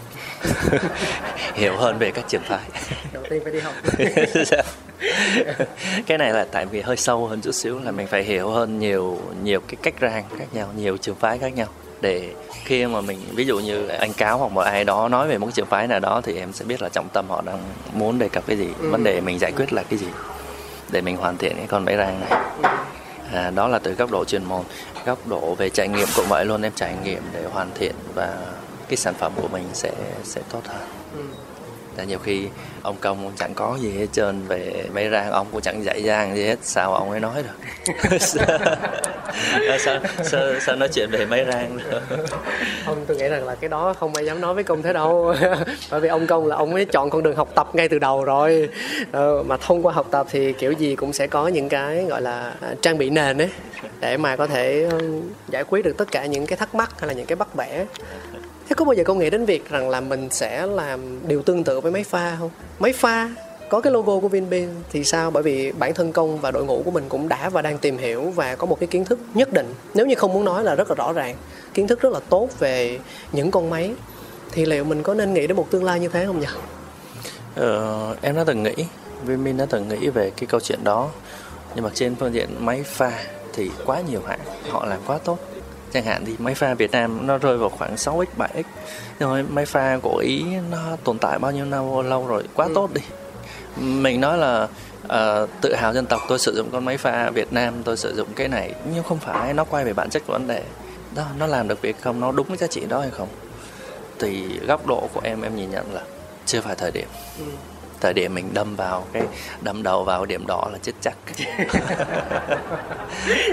[1.54, 2.68] Hiểu hơn về các trường phái.
[3.12, 3.74] Đầu tiên phải đi học
[6.06, 8.78] cái này là tại vì hơi sâu hơn chút xíu là mình phải hiểu hơn
[8.78, 11.66] nhiều nhiều cái cách rang khác nhau nhiều trường phái khác nhau.
[12.00, 12.34] Để
[12.64, 15.48] khi mà mình ví dụ như anh cáo hoặc một ai đó nói về một
[15.54, 17.58] trường phái nào đó thì em sẽ biết là trọng tâm họ đang
[17.92, 18.68] muốn đề cập cái gì.
[18.80, 18.90] Ừ.
[18.90, 20.06] vấn đề mình giải quyết là cái gì
[20.90, 22.40] để mình hoàn thiện cái con máy rang này.
[23.32, 24.62] À, đó là từ góc độ chuyên môn
[25.06, 26.62] góc độ về trải nghiệm cũng vậy luôn.
[26.62, 28.36] Em trải nghiệm để hoàn thiện và
[28.88, 29.92] cái sản phẩm của mình sẽ
[30.24, 30.88] sẽ tốt hơn.
[31.16, 31.22] Ừ.
[31.96, 32.48] Tại nhiều khi
[32.82, 36.02] ông công cũng chẳng có gì hết trơn về máy rang ông cũng chẳng dạy
[36.02, 37.84] rang gì hết sao ông ấy nói được?
[39.78, 41.78] Sao, sao sao nói chuyện về máy rang
[42.84, 45.34] không tôi nghĩ rằng là cái đó không ai dám nói với công thế đâu.
[45.90, 48.24] Bởi vì ông công là ông ấy chọn con đường học tập ngay từ đầu
[48.24, 48.68] rồi.
[49.12, 52.22] Ờ, mà thông qua học tập thì kiểu gì cũng sẽ có những cái gọi
[52.22, 53.50] là à, trang bị nền ấy
[54.00, 54.88] để mà có thể
[55.48, 57.84] giải quyết được tất cả những cái thắc mắc hay là những cái bắt bẻ
[58.68, 61.64] thế có bao giờ công nghĩ đến việc rằng là mình sẽ làm điều tương
[61.64, 62.50] tự với máy pha không?
[62.78, 63.30] Máy pha
[63.68, 65.30] có cái logo của Vinpearl thì sao?
[65.30, 67.98] Bởi vì bản thân công và đội ngũ của mình cũng đã và đang tìm
[67.98, 69.74] hiểu và có một cái kiến thức nhất định.
[69.94, 71.36] Nếu như không muốn nói là rất là rõ ràng
[71.74, 72.98] kiến thức rất là tốt về
[73.32, 73.92] những con máy
[74.52, 76.46] thì liệu mình có nên nghĩ đến một tương lai như thế không nhỉ?
[77.54, 78.74] Ờ, em đã từng nghĩ
[79.24, 81.10] Vinpearl đã từng nghĩ về cái câu chuyện đó.
[81.74, 83.12] Nhưng mà trên phương diện máy pha
[83.52, 84.40] thì quá nhiều hãng
[84.70, 85.38] họ làm quá tốt
[85.92, 88.62] chẳng hạn thì máy pha Việt Nam nó rơi vào khoảng 6x 7x
[89.18, 92.44] rồi máy pha của Ý nó tồn tại bao nhiêu lâu lâu rồi?
[92.54, 92.72] Quá ừ.
[92.74, 93.00] tốt đi.
[93.76, 94.68] Mình nói là
[95.04, 98.14] uh, tự hào dân tộc tôi sử dụng con máy pha Việt Nam tôi sử
[98.14, 98.74] dụng cái này.
[98.94, 100.62] Nhưng không phải nó quay về bản chất của vấn đề.
[101.14, 102.20] Đó nó làm được việc không?
[102.20, 103.28] Nó đúng cái giá trị đó hay không?
[104.18, 106.00] Thì góc độ của em em nhìn nhận là
[106.46, 107.08] chưa phải thời điểm.
[107.38, 107.44] Ừ.
[108.06, 109.22] thời điểm mình đâm vào cái
[109.60, 111.16] đâm đầu vào điểm đỏ là chết chắc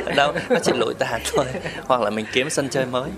[0.15, 1.45] đâu nó chỉ lỗi tàn thôi
[1.87, 3.09] hoặc là mình kiếm sân chơi mới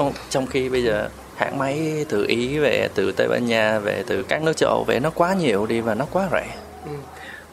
[0.00, 4.04] uh, trong khi bây giờ hãng máy từ ý về từ tây ban nha về
[4.06, 6.46] từ các nước châu âu về nó quá nhiều đi và nó quá rẻ
[6.84, 6.92] ừ.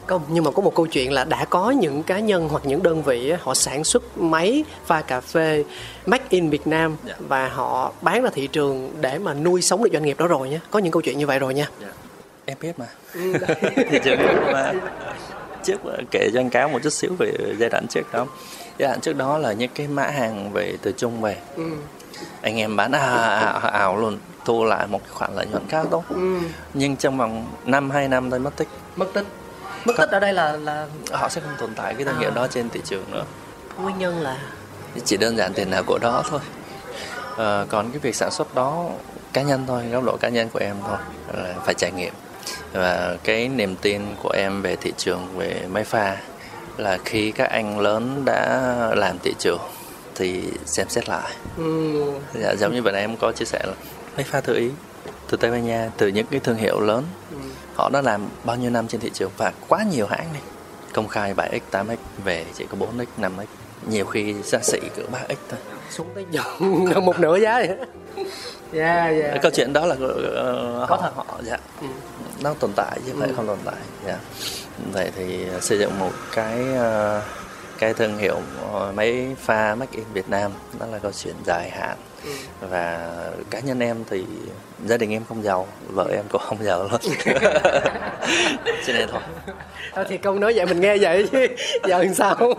[0.06, 2.82] Không, nhưng mà có một câu chuyện là đã có những cá nhân hoặc những
[2.82, 5.64] đơn vị họ sản xuất máy pha cà phê
[6.06, 7.18] make in Việt Nam yeah.
[7.20, 7.26] Dạ.
[7.28, 10.48] và họ bán ra thị trường để mà nuôi sống được doanh nghiệp đó rồi
[10.48, 10.58] nhé.
[10.70, 11.68] Có những câu chuyện như vậy rồi nha.
[11.80, 11.94] Yeah.
[12.48, 12.86] Em biết mà.
[13.14, 13.32] Ừ,
[13.90, 14.18] thị trường
[14.52, 14.72] mà
[15.64, 15.80] trước
[16.10, 18.26] kể cho anh cáo một chút xíu về giai đoạn trước đó.
[18.78, 21.36] Giai đoạn trước đó là những cái mã hàng về từ Trung về.
[21.56, 21.64] Ừ
[22.42, 26.04] anh em bán ảo, ảo luôn thu lại một cái khoản lợi nhuận khá tốt
[26.08, 26.38] ừ.
[26.74, 29.26] nhưng trong vòng năm hai năm tôi mất tích mất tích
[29.84, 32.20] mất tích ở đây là là họ sẽ không tồn tại cái thương à.
[32.20, 33.24] hiệu đó trên thị trường nữa
[33.82, 34.38] nguyên nhân là
[35.04, 36.40] chỉ đơn giản tiền nào của đó thôi
[37.36, 38.88] à, còn cái việc sản xuất đó
[39.32, 40.98] cá nhân thôi góc độ cá nhân của em thôi
[41.34, 42.14] là phải trải nghiệm
[42.72, 46.16] và cái niềm tin của em về thị trường về máy pha
[46.76, 49.60] là khi các anh lớn đã làm thị trường
[50.14, 51.32] thì xem xét lại.
[51.56, 51.92] Ừ.
[52.34, 53.72] dạ, giống như bạn em có chia sẻ là
[54.16, 54.70] máy pha tự ý
[55.30, 57.36] từ Tây Ban Nha từ những cái thương hiệu lớn ừ.
[57.74, 60.42] họ đã làm bao nhiêu năm trên thị trường và quá nhiều hãng này
[60.92, 63.44] công khai 7x 8x về chỉ có 4x 5x
[63.90, 65.58] nhiều khi xa xỉ cỡ 3x thôi.
[65.90, 66.26] Xuống tới
[66.92, 67.76] gần một nửa giá vậy
[68.72, 69.42] yeah, yeah.
[69.42, 71.86] câu chuyện đó là uh, có thật họ dạ ừ.
[72.42, 73.34] nó tồn tại chứ không phải ừ.
[73.36, 74.18] không tồn tại dạ
[74.92, 77.22] vậy thì xây dựng một cái uh,
[77.78, 78.36] cái thương hiệu
[78.72, 82.30] ờ, máy pha Make in Việt Nam đó là câu chuyện dài hạn ừ.
[82.60, 83.14] và
[83.50, 84.24] cá nhân em thì
[84.86, 87.00] gia đình em không giàu vợ em cũng không giàu luôn
[88.86, 89.20] cho nên thôi
[89.94, 91.46] thôi thì công nói vậy mình nghe vậy chứ
[91.88, 92.36] giờ làm sao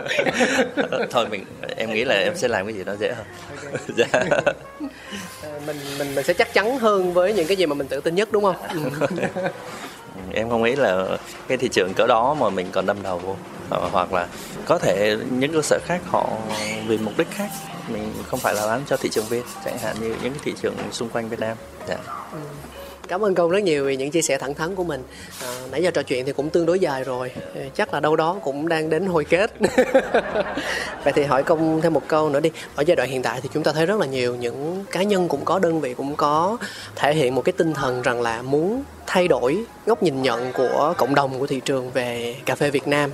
[1.10, 1.44] thôi mình
[1.76, 3.26] em nghĩ là em sẽ làm cái gì đó dễ hơn
[3.96, 4.24] okay.
[4.42, 4.52] dạ.
[5.72, 8.14] Mình mình mình sẽ chắc chắn hơn với những cái gì mà mình tự tin
[8.14, 8.56] nhất đúng không
[10.32, 11.18] em không nghĩ là
[11.48, 13.36] cái thị trường cỡ đó mà mình còn đâm đầu vô
[13.70, 14.26] ờ, hoặc là
[14.66, 16.28] có thể những cơ sở khác họ
[16.86, 17.48] vì mục đích khác
[17.88, 20.54] mình không phải là bán cho thị trường Việt chẳng hạn như những cái thị
[20.62, 21.56] trường xung quanh Việt Nam
[21.88, 21.96] dạ.
[22.32, 22.38] Ừ.
[23.10, 25.02] Cảm ơn công rất nhiều vì những chia sẻ thẳng thắn của mình.
[25.42, 27.30] À, nãy giờ trò chuyện thì cũng tương đối dài rồi,
[27.74, 29.52] chắc là đâu đó cũng đang đến hồi kết.
[31.04, 32.50] Vậy thì hỏi công thêm một câu nữa đi.
[32.74, 35.28] Ở giai đoạn hiện tại thì chúng ta thấy rất là nhiều những cá nhân
[35.28, 36.56] cũng có đơn vị cũng có
[36.96, 40.94] thể hiện một cái tinh thần rằng là muốn thay đổi góc nhìn nhận của
[40.98, 43.10] cộng đồng của thị trường về cà phê Việt Nam.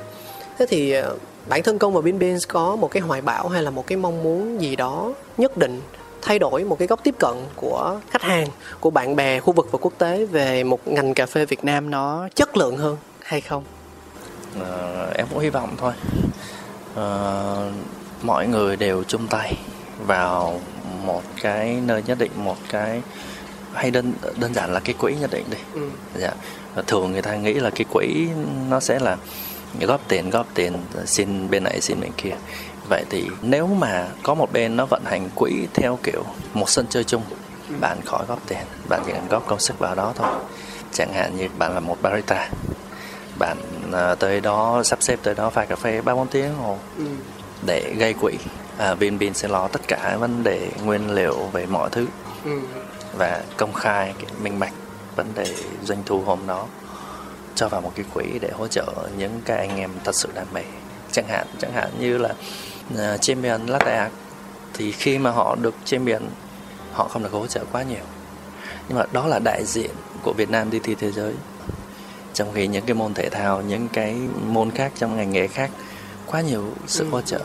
[0.59, 1.17] Thế thì ờ,
[1.49, 3.99] bản thân công và Bin Beans có một cái hoài bão hay là một cái
[3.99, 5.81] mong muốn gì đó nhất định
[6.27, 8.49] thay đổi một cái góc tiếp cận của khách hàng
[8.81, 11.91] của bạn bè khu vực và quốc tế về một ngành cà phê Việt Nam
[11.91, 13.65] nó chất lượng hơn hay không?
[14.61, 15.93] À, em cũng hy vọng thôi.
[16.97, 17.07] À,
[18.23, 19.55] mọi người đều chung tay
[20.07, 20.61] vào
[21.05, 23.03] một cái nơi nhất định, một cái
[23.75, 25.59] hay đơn đơn giản là cái quỹ nhất định đi.
[25.75, 25.91] Ừ.
[26.19, 26.33] Dạ.
[26.87, 28.27] Thường người ta nghĩ là cái quỹ
[28.69, 29.17] nó sẽ là
[29.81, 30.73] góp tiền góp tiền
[31.07, 32.35] xin bên này xin bên kia
[32.89, 36.23] vậy thì nếu mà có một bên nó vận hành quỹ theo kiểu
[36.55, 37.23] một sân chơi chung
[37.81, 40.29] bạn khỏi góp tiền bạn chỉ cần góp công sức vào đó thôi
[40.93, 42.49] chẳng hạn như bạn là một barista
[43.39, 43.57] bạn
[43.89, 47.05] uh, tới đó sắp xếp tới đó pha cà phê ba bốn tiếng hồ ừ.
[47.67, 48.33] để gây quỹ
[48.79, 52.07] à, Vinbean sẽ lo tất cả vấn đề nguyên liệu về mọi thứ
[52.45, 52.61] ừ.
[53.17, 54.73] và công khai cái minh bạch
[55.17, 55.47] vấn đề
[55.83, 56.67] doanh thu hôm đó
[57.55, 58.87] cho vào một cái quỹ để hỗ trợ
[59.19, 60.63] những cái anh em thật sự đam mê
[61.13, 62.35] chẳng hạn chẳng hạn như là
[62.95, 64.11] uh, champion lắc đại
[64.75, 66.23] thì khi mà họ được champion
[66.93, 68.05] họ không được hỗ trợ quá nhiều.
[68.89, 69.91] Nhưng mà đó là đại diện
[70.23, 71.35] của Việt Nam đi thi thế giới.
[72.35, 74.17] Trong khi những cái môn thể thao những cái
[74.47, 75.71] môn khác trong ngành nghề khác
[76.27, 77.11] quá nhiều sự ừ.
[77.11, 77.41] hỗ trợ.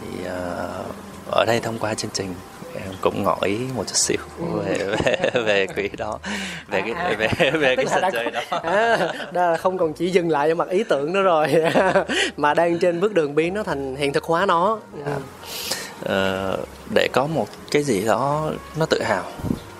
[0.00, 0.86] Thì uh,
[1.30, 2.34] ở đây thông qua chương trình
[2.74, 4.16] em cũng ngỏ ý một chút xíu
[4.64, 6.18] về về, về quỹ đó.
[6.68, 8.40] Về cái À, về về cái sân chơi đó.
[8.50, 8.96] À,
[9.32, 11.54] đó là không còn chỉ dừng lại ở mặt ý tưởng nữa rồi.
[12.36, 14.78] Mà đang trên bước đường biến nó thành hiện thực hóa nó.
[15.04, 15.12] Ừ.
[16.04, 16.58] Ờ,
[16.94, 19.24] để có một cái gì đó nó tự hào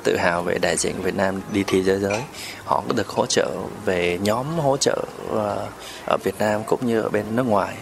[0.05, 2.21] tự hào về đại diện Việt Nam đi thi thế giới.
[2.65, 3.51] Họ có được hỗ trợ
[3.85, 5.67] về nhóm hỗ trợ ờ,
[6.07, 7.75] ở Việt Nam cũng như ở bên nước ngoài.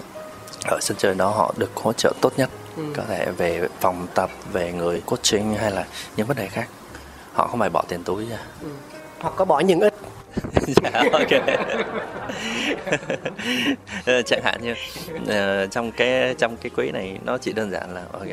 [0.64, 2.82] Ở sân chơi đó họ được hỗ trợ tốt nhất Ừ.
[2.96, 5.84] có thể về phòng tập về người coaching hay là
[6.16, 6.68] những vấn đề khác.
[7.32, 8.38] Họ không phải bỏ tiền túi ra
[9.20, 9.94] hoặc có bỏ những ít.
[10.82, 11.42] Dạ ok.
[14.06, 14.74] Ờ, chẳng hạn như
[15.28, 18.28] ờ, trong cái trong cái quỹ này nó chỉ đơn giản là ok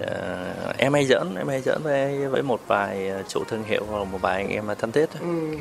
[0.00, 0.46] ờ,
[0.78, 4.18] em hay dẫn em hay dẫn với với một vài chủ thương hiệu hoặc một
[4.22, 5.56] vài anh em thân thiết ừ.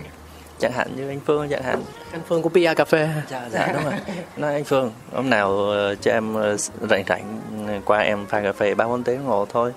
[0.59, 1.83] Chẳng hạn như anh Phương chẳng hạn.
[2.11, 3.09] Anh Phương của PR Cà phê.
[3.29, 3.93] Dạ dạ đúng rồi.
[4.37, 6.57] Nói anh Phương hôm nào ờ, cho em ờ,
[6.89, 9.73] rảnh rảnh ờ, qua em pha cà phê ba bốn tiếng ngồi thôi.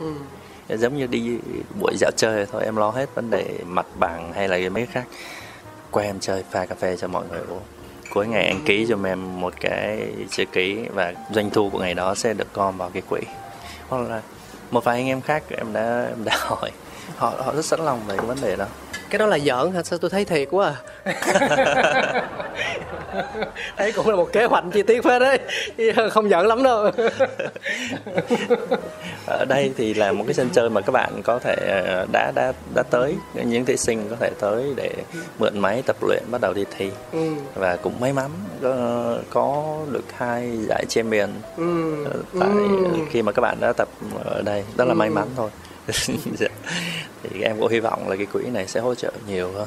[0.68, 0.76] Ừ.
[0.76, 1.38] giống như đi
[1.80, 4.92] buổi dạo chơi thôi em lo hết vấn đề mặt bằng hay là mấy cái
[4.92, 5.04] khác.
[5.90, 7.62] Qua em chơi pha cà phê cho mọi người uống.
[8.14, 11.94] Cuối ngày anh ký cho em một cái chữ ký và doanh thu của ngày
[11.94, 13.20] đó sẽ được gom vào cái quỹ.
[13.88, 14.22] Hoặc là
[14.70, 16.70] một vài anh em khác em đã em đã hỏi.
[17.16, 18.66] Họ họ rất sẵn lòng về cái vấn đề đó
[19.10, 19.82] cái đó là giỡn hả?
[19.82, 22.24] Sao tôi thấy thiệt quá à?
[23.78, 25.38] Đấy cũng là một kế hoạch chi tiết phết đấy.
[26.10, 26.90] Không giỡn lắm đâu.
[29.26, 31.56] Ở đây thì là một cái sân chơi mà các bạn có thể
[31.86, 33.16] ờ, đã đã đã tới.
[33.34, 34.94] Những thí sinh có thể tới để
[35.38, 36.90] mượn máy tập luyện bắt đầu đi thi.
[37.12, 37.30] Ừ.
[37.54, 38.30] và cũng may mắn
[38.62, 41.30] có, có được hai giải champion.
[41.56, 41.94] Ừ.
[42.40, 42.50] tại
[43.10, 43.88] khi mà các bạn đã tập
[44.24, 45.50] ở đây đó là may mắn thôi
[46.38, 46.48] Dạ.
[47.22, 49.66] thì em cũng hy vọng là cái quỹ này sẽ hỗ trợ nhiều hơn.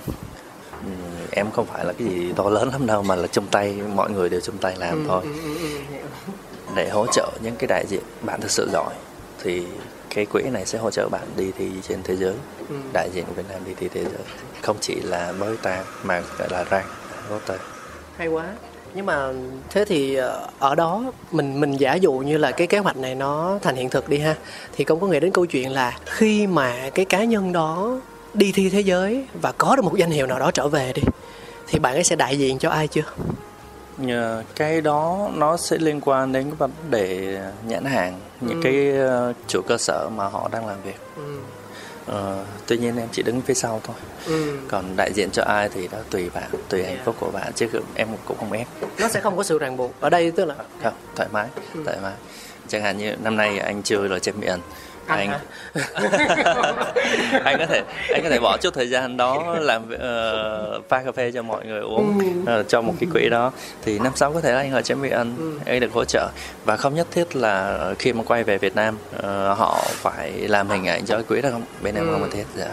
[0.85, 3.75] Ừm, em không phải là cái gì to lớn lắm đâu mà là chung tay
[3.95, 5.21] mọi người đều chung tay làm thôi.
[5.23, 6.33] Ừ, ừ, ừ,
[6.75, 8.93] để hỗ trợ những cái đại diện bạn thực sự giỏi
[9.43, 9.63] thì
[10.09, 12.33] cái quỹ này sẽ hỗ trợ bạn đi thi trên thế giới.
[12.69, 12.75] Ừ.
[12.93, 14.21] đại diện của Việt Nam đi thi thế giới.
[14.61, 16.85] Không chỉ là mới ta mà gọi là rank
[17.29, 17.57] quốc tế
[18.17, 18.45] hay quá
[18.95, 19.29] nhưng mà
[19.69, 23.15] thế thì ờ, ở đó mình mình giả dụ như là cái kế hoạch này
[23.15, 24.35] nó thành hiện thực đi ha
[24.75, 27.99] thì công có nghĩ đến câu chuyện là khi mà cái cá nhân đó
[28.33, 31.01] đi thi thế giới và có được một danh hiệu nào đó trở về đi
[31.67, 33.03] thì bạn ấy sẽ đại diện cho ai chưa
[33.97, 37.37] Nhờ cái đó nó sẽ liên quan đến cái vấn đề
[37.67, 38.63] nhãn hàng những Ừ.
[38.63, 41.37] cái ờ, chủ cơ sở mà họ đang làm việc ừ.
[42.05, 43.95] Ờ, tuy nhiên em chỉ đứng phía sau thôi
[44.27, 44.57] Ừ.
[44.67, 47.67] còn đại diện cho ai thì đó tùy bạn tùy hạnh phúc của bạn chứ
[47.95, 48.67] em cũng không ép
[48.99, 51.79] nó sẽ không có sự ràng buộc ở đây tức là không thoải mái Ừ.
[51.85, 52.13] thoải mái
[52.67, 55.29] chẳng hạn như năm nay anh chưa là champion Anh anh
[57.43, 57.81] anh có thể
[58.13, 61.65] anh có thể bỏ chút thời gian đó làm uh, pha cà phê cho mọi
[61.65, 62.25] người uống Ừ.
[62.45, 63.51] ờ, cho một cái quỹ đó
[63.81, 65.51] thì năm sau có thể là anh là champion Ừ.
[65.65, 66.29] anh được hỗ trợ
[66.65, 70.69] và không nhất thiết là khi mà quay về Việt Nam ờ, họ phải làm
[70.69, 72.11] hình ảnh cho quỹ đó không bên em Ừ.
[72.11, 72.69] không cần thiết dạ.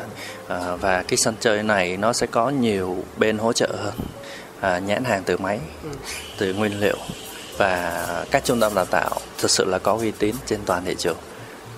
[0.49, 3.95] Ờ, và cái sân chơi này nó sẽ có nhiều bên hỗ trợ hơn
[4.61, 5.89] à, nhãn hàng từ máy Ừ.
[6.39, 6.97] từ nguyên liệu
[7.59, 10.95] và các trung tâm đào tạo thực sự là có uy tín trên toàn thị
[10.99, 11.17] trường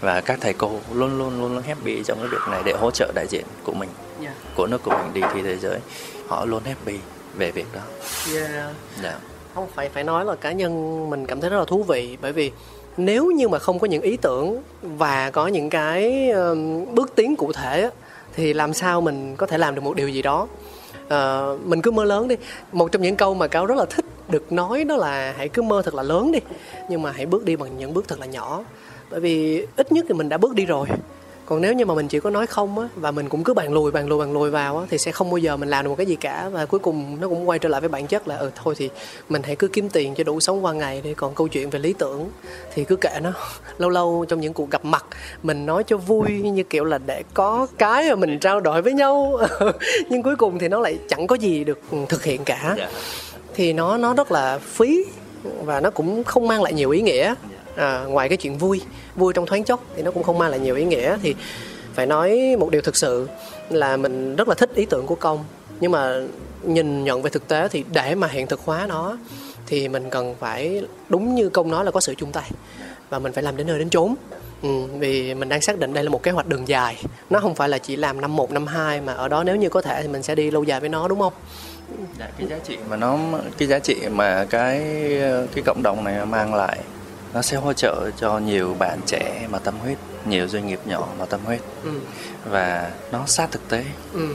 [0.03, 2.91] và các thầy cô luôn luôn luôn luôn happy trong cái việc này để hỗ
[2.91, 3.89] trợ đại diện của mình
[4.23, 4.35] yeah.
[4.57, 5.79] của nước của mình đi thi thế giới.
[6.29, 6.99] Họ luôn happy
[7.37, 7.81] về việc đó.
[8.35, 8.71] Yeah.
[9.03, 9.15] dạ.
[9.55, 12.33] Không phải phải nói là cá nhân mình cảm thấy rất là thú vị bởi
[12.33, 12.53] vì
[12.97, 16.33] nếu như mà không có những ý tưởng và có những cái
[16.93, 17.91] bước tiến cụ thể á,
[18.35, 20.49] thì làm sao mình có thể làm được một điều gì đó?
[21.09, 22.37] Ờ, mình cứ mơ lớn đi.
[22.73, 25.63] Một trong những câu mà cáo rất là thích được nói đó là hãy cứ
[25.63, 26.39] mơ thật là lớn đi
[26.89, 28.65] nhưng mà hãy bước đi bằng những bước thật là nhỏ
[29.13, 30.87] bởi vì ít nhất thì mình đã bước đi rồi.
[31.47, 33.73] Còn nếu như mà mình chỉ có nói không á và mình cũng cứ bàn
[33.73, 35.89] lùi bàn lùi bàn lùi vào á thì sẽ không bao giờ mình làm được
[35.89, 36.49] một cái gì cả.
[36.49, 38.91] Và cuối cùng nó cũng quay trở lại với bản chất là ừ thôi thì
[39.29, 41.15] mình hãy cứ kiếm tiền cho đủ sống qua ngày đi.
[41.15, 42.29] Còn câu chuyện về lý tưởng
[42.75, 43.33] thì cứ kệ nó.
[43.79, 45.05] Lâu lâu trong những cuộc gặp mặt
[45.43, 48.93] mình nói cho vui như kiểu là để có cái mà mình trao đổi với
[48.93, 49.39] nhau.
[50.09, 52.75] Nhưng cuối cùng thì nó lại chẳng có gì được thực hiện cả.
[52.79, 52.89] Dạ.
[53.55, 55.05] Thì nó nó rất là phí
[55.65, 57.35] và nó cũng không mang lại nhiều ý nghĩa.
[57.77, 58.81] À, ngoài cái chuyện vui
[59.17, 61.17] vui trong thoáng chốc thì nó cũng không mang lại nhiều ý nghĩa.
[61.23, 61.35] Thì
[61.95, 63.29] phải nói một điều thực sự
[63.71, 65.45] là mình rất là thích ý tưởng của công.
[65.81, 66.21] Nhưng mà
[66.63, 69.17] nhìn nhận về thực tế thì để mà hiện thực hóa nó
[69.67, 72.51] thì mình cần phải đúng như công nói là có sự chung tay.
[73.11, 74.15] Và mình phải làm đến nơi đến chốn.
[74.63, 77.05] Ừ, vì mình đang xác định đây là một kế hoạch đường dài.
[77.31, 79.69] Nó không phải là chỉ làm năm một năm hai mà ở đó nếu như
[79.69, 81.33] có thể thì mình sẽ đi lâu dài với nó đúng không?
[82.19, 83.19] Dạ, cái giá trị mà nó
[83.59, 84.81] cái giá trị mà cái
[85.55, 86.79] cái cộng đồng này mang lại
[87.35, 91.09] nó sẽ hỗ trợ cho nhiều bạn trẻ mà tâm huyết nhiều doanh nghiệp nhỏ
[91.19, 91.61] mà tâm huyết.
[91.85, 91.91] Ừ,
[92.51, 93.85] và nó sát thực tế.
[94.13, 94.29] Ừ,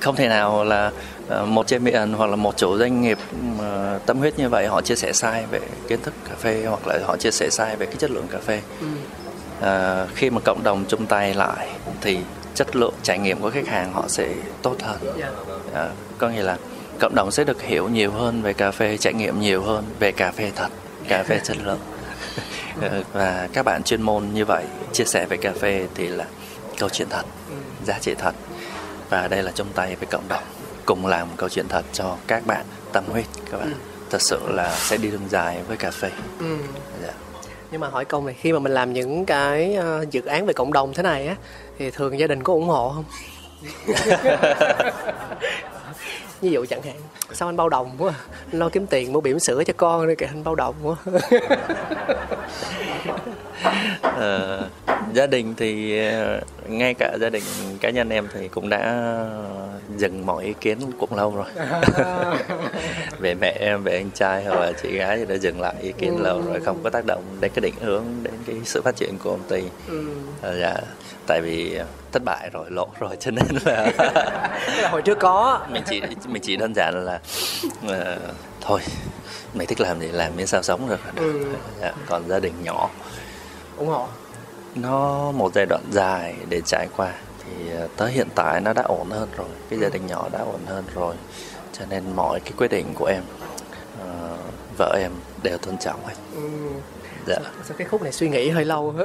[0.00, 0.90] không thể nào là
[1.28, 3.18] ờ, một champion hoặc là một chủ doanh nghiệp
[3.58, 6.86] mà tâm huyết như vậy họ chia sẻ sai về kiến thức cà phê hoặc
[6.86, 8.60] là họ chia sẻ sai về cái chất lượng cà phê.
[8.80, 8.86] Ừ.
[9.60, 11.68] à, khi mà cộng đồng chung tay lại
[12.00, 12.18] thì
[12.54, 14.98] chất lượng trải nghiệm của khách hàng họ sẽ tốt hơn.
[15.74, 16.56] À, có nghĩa là
[17.00, 20.12] cộng đồng sẽ được hiểu nhiều hơn về cà phê trải nghiệm nhiều hơn về
[20.12, 20.68] cà phê thật
[21.08, 21.78] cà phê chất lượng.
[21.90, 21.91] Ờ,
[23.12, 26.24] và các bạn chuyên môn như vậy chia sẻ về cà phê thì là
[26.78, 27.22] câu chuyện thật
[27.84, 28.34] giá trị thật.
[29.10, 30.42] Và đây là chung tay với cộng đồng
[30.86, 33.74] cùng làm câu chuyện thật cho các bạn tâm huyết các bạn
[34.10, 36.10] thật sự là sẽ đi đường dài với cà phê.
[36.38, 36.56] Ừ.
[37.02, 37.12] dạ.
[37.70, 40.52] nhưng mà hỏi công này khi mà mình làm những cái ờ, dự án về
[40.52, 41.36] cộng đồng thế này á
[41.78, 43.04] thì thường gia đình có ủng hộ không
[46.42, 46.96] ví dụ chẳng hạn
[47.32, 48.20] sao anh bao đồng quá à?
[48.52, 50.96] lo kiếm tiền mua bỉm sữa cho con đi kìa anh bao đồng quá.
[54.02, 54.68] Ờ,
[55.12, 57.42] gia đình thì ờ, ngay cả gia đình
[57.80, 59.08] cá nhân em thì cũng đã
[59.96, 61.46] dừng mọi ý kiến cũng lâu rồi.
[63.18, 65.92] Về mẹ em về anh trai hoặc là chị gái thì đã dừng lại ý
[65.98, 68.96] kiến lâu rồi không có tác động đến cái định hướng đến cái sự phát
[68.96, 69.62] triển của công ty.
[69.88, 70.04] Ừ.
[70.42, 70.76] Ờ, dạ
[71.26, 71.78] tại vì
[72.12, 73.92] thất bại rồi lỗ rồi cho nên là
[74.82, 75.60] là hồi trước có.
[75.70, 77.20] Mình chỉ mình chỉ đơn giản là
[77.86, 78.18] ờ,
[78.60, 78.80] thôi
[79.54, 81.00] mày thích làm gì làm miễn sao sống được.
[81.16, 81.46] Ừ.
[81.80, 81.92] dạ.
[82.06, 82.90] còn gia đình nhỏ.
[83.76, 84.06] Ủng hộ.
[84.74, 87.12] Nó một giai đoạn dài để trải qua
[87.44, 89.48] thì ờ, tới hiện tại nó đã ổn hơn rồi.
[89.70, 91.14] Cái gia đình nhỏ đã ổn hơn rồi.
[91.72, 93.22] Cho nên mọi cái quyết định của em
[94.00, 94.21] ờ,
[94.78, 95.12] vợ em
[95.42, 96.40] đều tôn trọng hết ừ.
[97.26, 97.36] dạ.
[97.64, 98.94] Sao cái khúc này suy nghĩ hơi lâu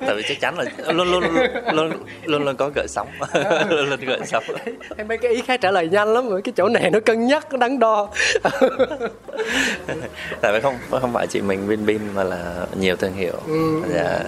[0.00, 1.34] tại vì chắc chắn là luôn luôn luôn
[1.72, 1.92] luôn
[2.24, 3.08] luôn, luôn có gợi sóng.
[3.70, 4.44] Luôn luôn gợi sóng.
[4.96, 7.26] Em mấy cái ý khác trả lời nhanh lắm rồi cái chỗ này nó cân
[7.26, 8.08] nhắc nó đắn đo.
[10.40, 13.36] Tại vì không không phải chỉ mình Vinbean mà là nhiều thương hiệu.
[13.46, 13.82] Ừ.
[13.94, 14.20] dạ,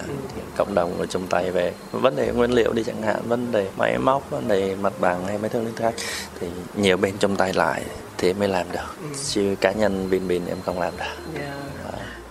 [0.56, 1.72] cộng đồng của chung tay về.
[1.92, 5.26] Vấn đề nguyên liệu đi chẳng hạn vấn đề máy móc vấn đề mặt bằng
[5.26, 5.94] hay mấy thứ khác
[6.40, 7.82] thì nhiều bên chung tay lại
[8.18, 8.96] thì mới làm được.
[9.02, 9.06] Ừ.
[9.28, 11.40] chứ cá nhân Vinbean em không làm được.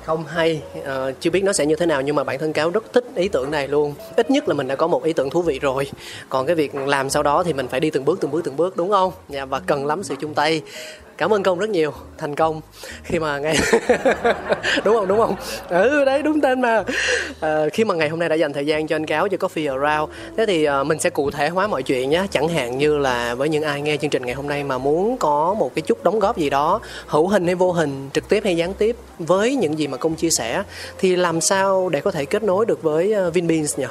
[0.05, 0.61] Không hay.
[0.83, 3.05] Ờ, chưa biết nó sẽ như thế nào nhưng mà bản thân cáo rất thích
[3.15, 3.93] ý tưởng này luôn.
[4.15, 5.87] Ít nhất là mình đã có một ý tưởng thú vị rồi.
[6.29, 8.57] Còn cái việc làm sau đó thì mình phải đi từng bước từng bước từng
[8.57, 9.13] bước đúng không?
[9.29, 10.61] Dạ, và cần lắm sự chung tay
[11.17, 11.93] cảm ơn công rất nhiều.
[12.17, 12.61] Thành công.
[13.03, 13.57] Khi mà ngày
[14.83, 15.07] đúng không?
[15.07, 15.35] Đúng không?
[15.69, 16.83] Ừ đấy đúng tên mà.
[17.39, 19.81] À, khi mà ngày hôm nay đã dành thời gian cho anh cáo cho coffee
[19.81, 22.25] around thế thì à, mình sẽ cụ thể hóa mọi chuyện nhé.
[22.31, 25.17] Chẳng hạn như là với những ai nghe chương trình ngày hôm nay mà muốn
[25.17, 28.43] có một cái chút đóng góp gì đó hữu hình hay vô hình trực tiếp
[28.43, 30.63] hay gián tiếp với những gì mà công chia sẻ
[30.97, 33.85] thì làm sao để có thể kết nối được với ờ, Vinbeans nhỉ?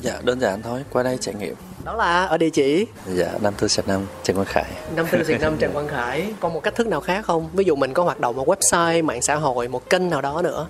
[0.00, 0.84] Dạ đơn giản thôi.
[0.92, 1.54] Qua đây trải nghiệm
[1.84, 4.64] đó là ở địa chỉ dạ năm tư năm Trần Quang Khải
[4.96, 7.64] năm tư Việt Nam Trần Quang Khải còn một cách thức nào khác không ví
[7.64, 10.66] dụ mình có hoạt động một website mạng xã hội một kênh nào đó nữa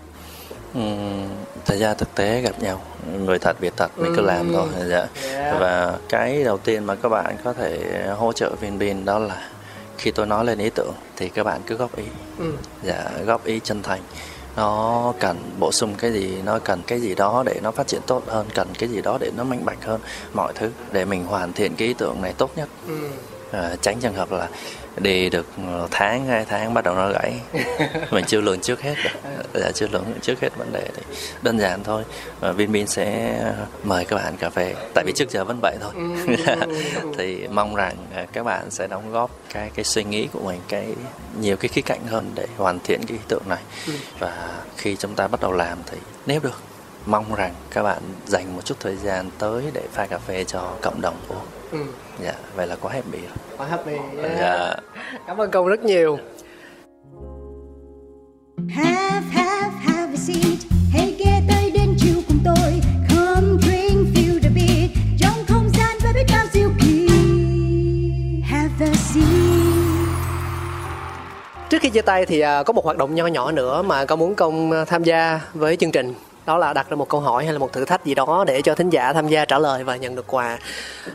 [0.75, 1.29] Ừm,
[1.65, 2.81] thời gian thực tế gặp nhau
[3.19, 4.27] người thật việc thật mình cứ Ừm.
[4.27, 5.07] làm thôi dạ.
[5.33, 5.61] Yeah.
[5.61, 7.81] và cái đầu tiên mà các bạn có thể
[8.17, 9.49] hỗ trợ Vinbean đó là
[9.99, 12.05] khi tôi nói lên ý tưởng thì các bạn cứ góp ý
[12.39, 12.53] ừ.
[12.83, 14.01] dạ góp ý chân thành
[14.57, 18.01] nó cần bổ sung cái gì nó cần cái gì đó để nó phát triển
[18.07, 20.01] tốt hơn cần cái gì đó để nó minh bạch hơn
[20.35, 22.95] mọi thứ để mình hoàn thiện cái ý tưởng này tốt nhất Ừ.
[23.53, 24.49] à, tránh trường hợp là
[24.97, 25.47] đi được
[25.91, 27.41] tháng hai tháng bắt đầu nó gãy.
[28.11, 31.03] Mình chưa lường trước hết được dạ, chưa lường trước hết vấn đề thì
[31.43, 32.05] đơn giản thôi.
[32.41, 33.39] Và Vinbean sẽ
[33.83, 35.93] mời các bạn cà phê tại vì trước giờ vẫn vậy thôi.
[37.19, 40.61] Thì mong rằng à, các bạn sẽ đóng góp cái cái suy nghĩ của mình
[40.69, 40.87] cái
[41.41, 43.63] nhiều cái khía cạnh hơn để hoàn thiện cái ý tưởng này.
[44.19, 46.61] Và khi chúng ta bắt đầu làm thì nếu được
[47.07, 50.75] mong rằng các bạn dành một chút thời gian tới để pha cà phê cho
[50.83, 51.79] cộng đồng uống Ừ.
[52.23, 53.93] dạ vậy là quá happy rồi Quá happy
[54.23, 54.39] yeah.
[54.41, 54.75] dạ
[55.27, 56.19] cảm ơn công rất nhiều
[58.71, 60.59] Have, have, have a seat.
[60.93, 62.81] Hãy ghé tới đến chiều cùng tôi.
[63.09, 64.91] Come drink, feel the beat.
[65.19, 67.09] Trong không gian với biết bao diệu kỳ.
[68.45, 69.27] Have a seat.
[71.71, 74.19] Trước khi chia tay thì à, có một hoạt động nho nhỏ nữa mà con
[74.19, 76.15] muốn công à, tham gia với chương trình.
[76.47, 78.63] Đó là đặt ra một câu hỏi hay là một thử thách gì đó để
[78.63, 80.59] cho thính giả tham gia trả lời và nhận được quà.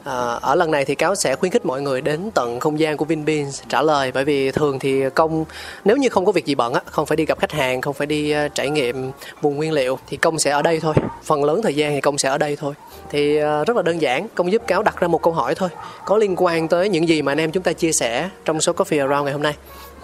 [0.03, 2.97] À, ở lần này thì cáo sẽ khuyến khích mọi người đến tận không gian
[2.97, 5.45] của Vinbeans trả lời bởi vì thường thì công
[5.85, 7.93] nếu như không có việc gì bận á, không phải đi gặp khách hàng, không
[7.93, 9.11] phải đi ờ, trải nghiệm
[9.41, 10.93] vùng nguyên liệu thì công sẽ ở đây thôi.
[11.23, 12.73] Phần lớn thời gian thì công sẽ ở đây thôi.
[13.09, 15.69] Thì à, rất là đơn giản, công giúp cáo đặt ra một câu hỏi thôi,
[16.05, 18.73] có liên quan tới những gì mà anh em chúng ta chia sẻ trong số
[18.73, 19.53] Coffee Around ngày hôm nay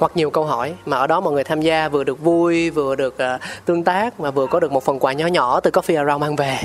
[0.03, 2.95] hoặc nhiều câu hỏi mà ở đó mọi người tham gia vừa được vui vừa
[2.95, 5.97] được à, tương tác mà vừa có được một phần quà nhỏ nhỏ từ Coffee
[5.97, 6.57] Around mang về.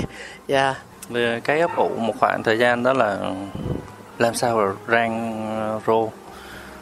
[0.49, 0.77] Yeah.
[1.09, 3.19] Về cái ấp ủ một khoảng thời gian đó là
[4.19, 6.09] làm sao rang ờ, rô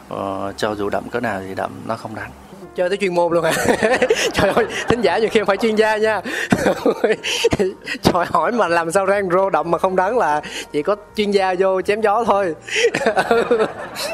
[0.09, 2.31] ờ, cho dù đậm cỡ nào thì đậm nó không đắng
[2.75, 3.51] Chơi tới chuyên môn luôn à.
[4.33, 6.21] Trời ơi, thính giả nhiều khi phải chuyên gia nha.
[8.01, 10.41] Trời hỏi mà làm sao rang rô đậm mà không đắng là
[10.71, 12.55] chỉ có chuyên gia vô chém gió thôi.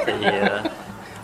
[0.06, 0.14] thì
[0.50, 0.62] ờ,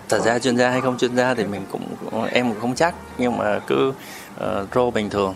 [0.09, 1.83] thật ra chuyên gia hay không chuyên gia thì mình cũng
[2.31, 3.93] em cũng không chắc nhưng mà cứ
[4.39, 5.35] ờ, rô bình thường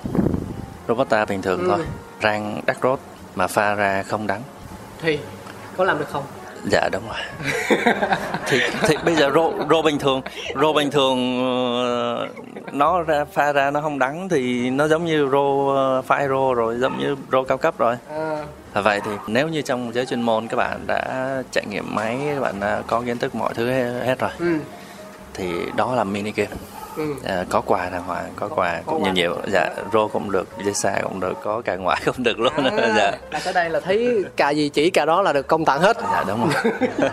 [0.88, 1.66] Robusta bình thường Ừ.
[1.68, 1.80] thôi.
[2.24, 3.00] Rang đắt rốt
[3.36, 4.42] mà pha ra không đắng.
[5.02, 5.20] Thì
[5.78, 6.24] có làm được không?
[6.72, 7.18] Dạ đúng rồi.
[8.48, 10.22] Thì, thì bây giờ rô rô bình thường
[10.62, 11.40] rô bình thường
[11.86, 12.28] ờ,
[12.72, 16.54] nó ra pha ra nó không đắng thì nó giống như rô ờ, pha rô
[16.54, 17.96] rồi giống như rô cao cấp rồi.
[18.10, 18.33] À,
[18.82, 22.42] vậy thì nếu như trong giới chuyên môn các bạn đã trải nghiệm máy các
[22.42, 23.72] bạn đã có kiến thức mọi thứ
[24.06, 24.58] hết rồi ừ,
[25.34, 26.52] thì đó là mini game.
[26.98, 27.14] Ừ.
[27.24, 29.12] à, có quà đàng hoàng có quà có cũng quà.
[29.12, 29.42] nhiều nhiều.
[29.52, 32.54] Dạ rô cũng được dây xa cũng được có cả ngoại cũng được luôn.
[32.56, 33.12] À, dạ.
[33.32, 35.98] là tới đây là thấy cà gì chỉ cà đó là được công tặng hết.
[36.02, 36.74] Dạ đúng rồi.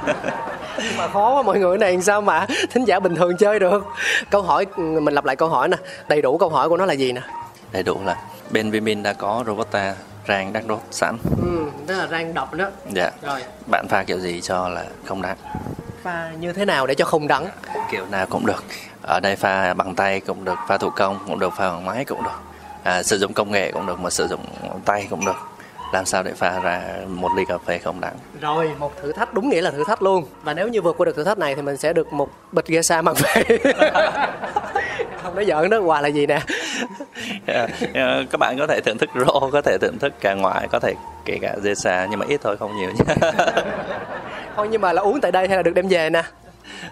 [0.99, 3.85] Mà khó quá mọi người này làm sao mà thính giả bình thường chơi được?
[4.31, 5.77] Câu hỏi mình lặp lại câu hỏi nè.
[6.09, 7.21] Đầy đủ câu hỏi của nó là gì nè?
[7.73, 8.17] Đầy đủ là
[8.51, 9.95] bên Vinmin đã có Robusta
[10.31, 11.17] rang đắt đốt sẵn.
[11.43, 12.67] Ừ tức là rang độc đó.
[12.95, 13.11] Dạ.
[13.23, 13.45] Rồi.
[13.71, 15.37] Bạn pha kiểu gì cho là không đắng?
[16.03, 17.47] Pha như thế nào để cho không đắng?
[17.91, 18.65] Kiểu nào cũng được.
[19.03, 22.05] Ở đây pha bằng tay cũng được pha thủ công cũng được pha bằng máy
[22.05, 22.41] cũng được.
[22.83, 24.41] À, sử dụng công nghệ cũng được mà sử dụng
[24.85, 25.37] tay cũng được.
[25.93, 28.15] Làm sao để pha ra một ly cà phê không đắng?
[28.41, 30.25] Rồi một thử thách đúng nghĩa là thử thách luôn.
[30.43, 32.67] Và nếu như vượt qua được thử thách này thì mình sẽ được một bịch
[32.67, 33.59] ghe mang về
[35.23, 36.41] không nói giỡn đó quà là gì nè?
[37.47, 40.69] À, à, các bạn có thể thưởng thức rô có thể thưởng thức cả ngoại
[40.73, 40.95] có thể
[41.25, 43.15] kể cả dê xa nhưng mà ít thôi không nhiều nhé
[44.57, 46.23] thôi nhưng mà là uống tại đây hay là được đem về nè?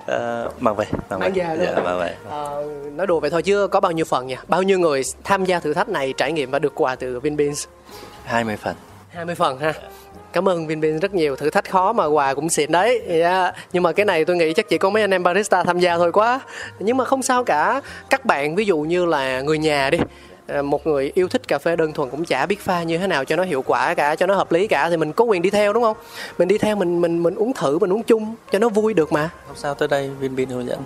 [0.07, 1.45] À, mang về mang, Mang về.
[1.45, 1.66] luôn.
[1.76, 2.14] dạ, mang về.
[2.31, 5.45] Ờ, nói đùa vậy thôi chứ có bao nhiêu phần nha bao nhiêu người tham
[5.45, 7.66] gia thử thách này trải nghiệm và được quà từ Vinbeans
[8.24, 8.74] 20 phần.
[9.11, 9.72] 20 phần ha
[10.33, 13.03] Cảm ơn Vinbeans rất nhiều, Thử thách khó mà quà cũng xịn đấy.
[13.09, 13.55] Yeah.
[13.72, 15.97] Nhưng mà cái này tôi nghĩ chắc chỉ có mấy anh em barista tham gia
[15.97, 16.41] thôi quá.
[16.79, 17.81] Nhưng mà không sao cả.
[18.11, 19.99] Các bạn, ví dụ như là người nhà đi
[20.64, 23.24] một người yêu thích cà phê đơn thuần cũng chả biết pha như thế nào
[23.24, 25.51] cho nó hiệu quả cả cho nó hợp lý cả thì mình có quyền đi
[25.51, 25.96] theo đúng không?
[26.38, 29.12] Mình đi theo mình mình mình uống thử mình uống chung cho nó vui được
[29.12, 29.30] mà.
[29.46, 30.78] Không sao tới đây Vinpin hướng dẫn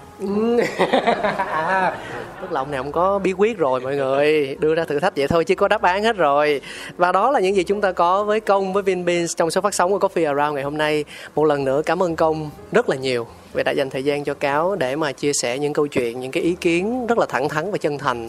[1.46, 1.96] à,
[2.40, 4.56] tức là ông này ông có bí quyết rồi mọi người.
[4.60, 6.60] Đưa ra thử thách vậy thôi chứ có đáp án hết rồi.
[6.96, 9.74] Và đó là những gì chúng ta có với công với Vinbeans trong số phát
[9.74, 11.04] sóng của Coffee Around ngày hôm nay.
[11.34, 14.34] Một lần nữa cảm ơn công rất là nhiều vì đã dành thời gian cho
[14.34, 17.48] cáo để mà chia sẻ những câu chuyện những cái ý kiến rất là thẳng
[17.48, 18.28] thắn và chân thành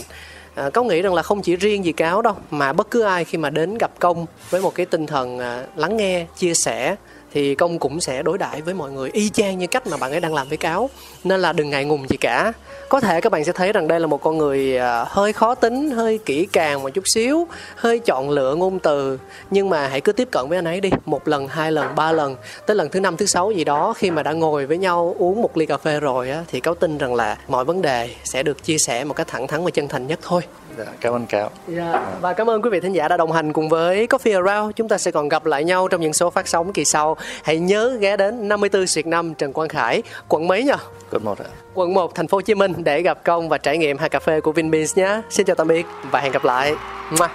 [0.56, 3.02] Ờ, à, Cáo nghĩ rằng là không chỉ riêng gì Cáo đâu mà bất cứ
[3.02, 6.54] ai khi mà đến gặp Công với một cái tinh thần à, lắng nghe, chia
[6.54, 6.96] sẻ
[7.34, 10.12] thì công cũng sẽ đối đãi với mọi người y chang như cách mà bạn
[10.12, 10.90] ấy đang làm với cáo.
[11.24, 12.54] Nên là đừng ngại ngùng gì cả.
[12.90, 15.56] Có thể các bạn sẽ thấy rằng đây là một con người à, hơi khó
[15.56, 19.20] tính, hơi kỹ càng một chút xíu, hơi chọn lựa ngôn từ.
[19.52, 22.12] Nhưng mà hãy cứ tiếp cận với anh ấy đi, một lần, hai lần, ba
[22.12, 22.36] lần.
[22.66, 25.42] Tới lần thứ năm, thứ sáu gì đó, khi mà đã ngồi với nhau, uống
[25.42, 28.44] một ly cà phê rồi á, thì cáo tin rằng là mọi vấn đề sẽ
[28.44, 30.42] được chia sẻ một cách thẳng thắn và chân thành nhất thôi
[30.78, 33.54] dạ, cảm ơn cáo Dạ, Và cảm ơn quý vị thính giả đã đồng hành
[33.54, 34.76] cùng với Coffee Around.
[34.76, 37.18] Chúng ta sẽ còn gặp lại nhau trong những số phát sóng kỳ sau.
[37.44, 40.72] Hãy nhớ ghé đến 54 Xuyệt 5 Trần Quang Khải, quận mấy nhỉ?
[41.12, 43.78] quận một ạ Quận 1, thành phố Hồ Chí Minh để gặp công và trải
[43.78, 45.22] nghiệm hai cà phê của Vinbeans nhé.
[45.30, 46.76] Xin chào tạm biệt và hẹn gặp lại.
[47.20, 47.28] Mua.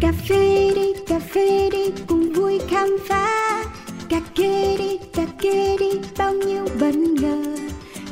[0.00, 3.64] cà phê đi cà phê đi cùng vui khám phá
[4.08, 7.56] cà kê đi cà kê đi bao nhiêu bất ngờ.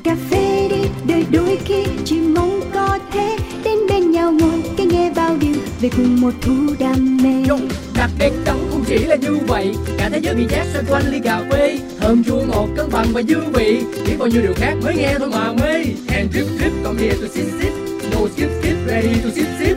[0.05, 4.87] Cà phê đi đời đôi khi chỉ mong có thế đến bên nhau ngồi cái
[4.87, 7.49] nghe bao điều về cùng một thú đam mê.
[7.49, 7.57] Yo,
[7.97, 11.13] đặc biệt đắng không chỉ là như vậy cả thế giới bị chát xoay quanh
[11.13, 11.79] ly cà phê.
[12.01, 15.15] Thơm chua ngọt cân bằng và dư vị chỉ bao nhiêu điều khác mới nghe
[15.19, 15.75] thôi mà mê.
[16.09, 17.73] And drip drip come here to sip sip.
[18.13, 19.77] No skip skip ready to sip sip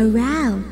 [0.00, 0.69] around.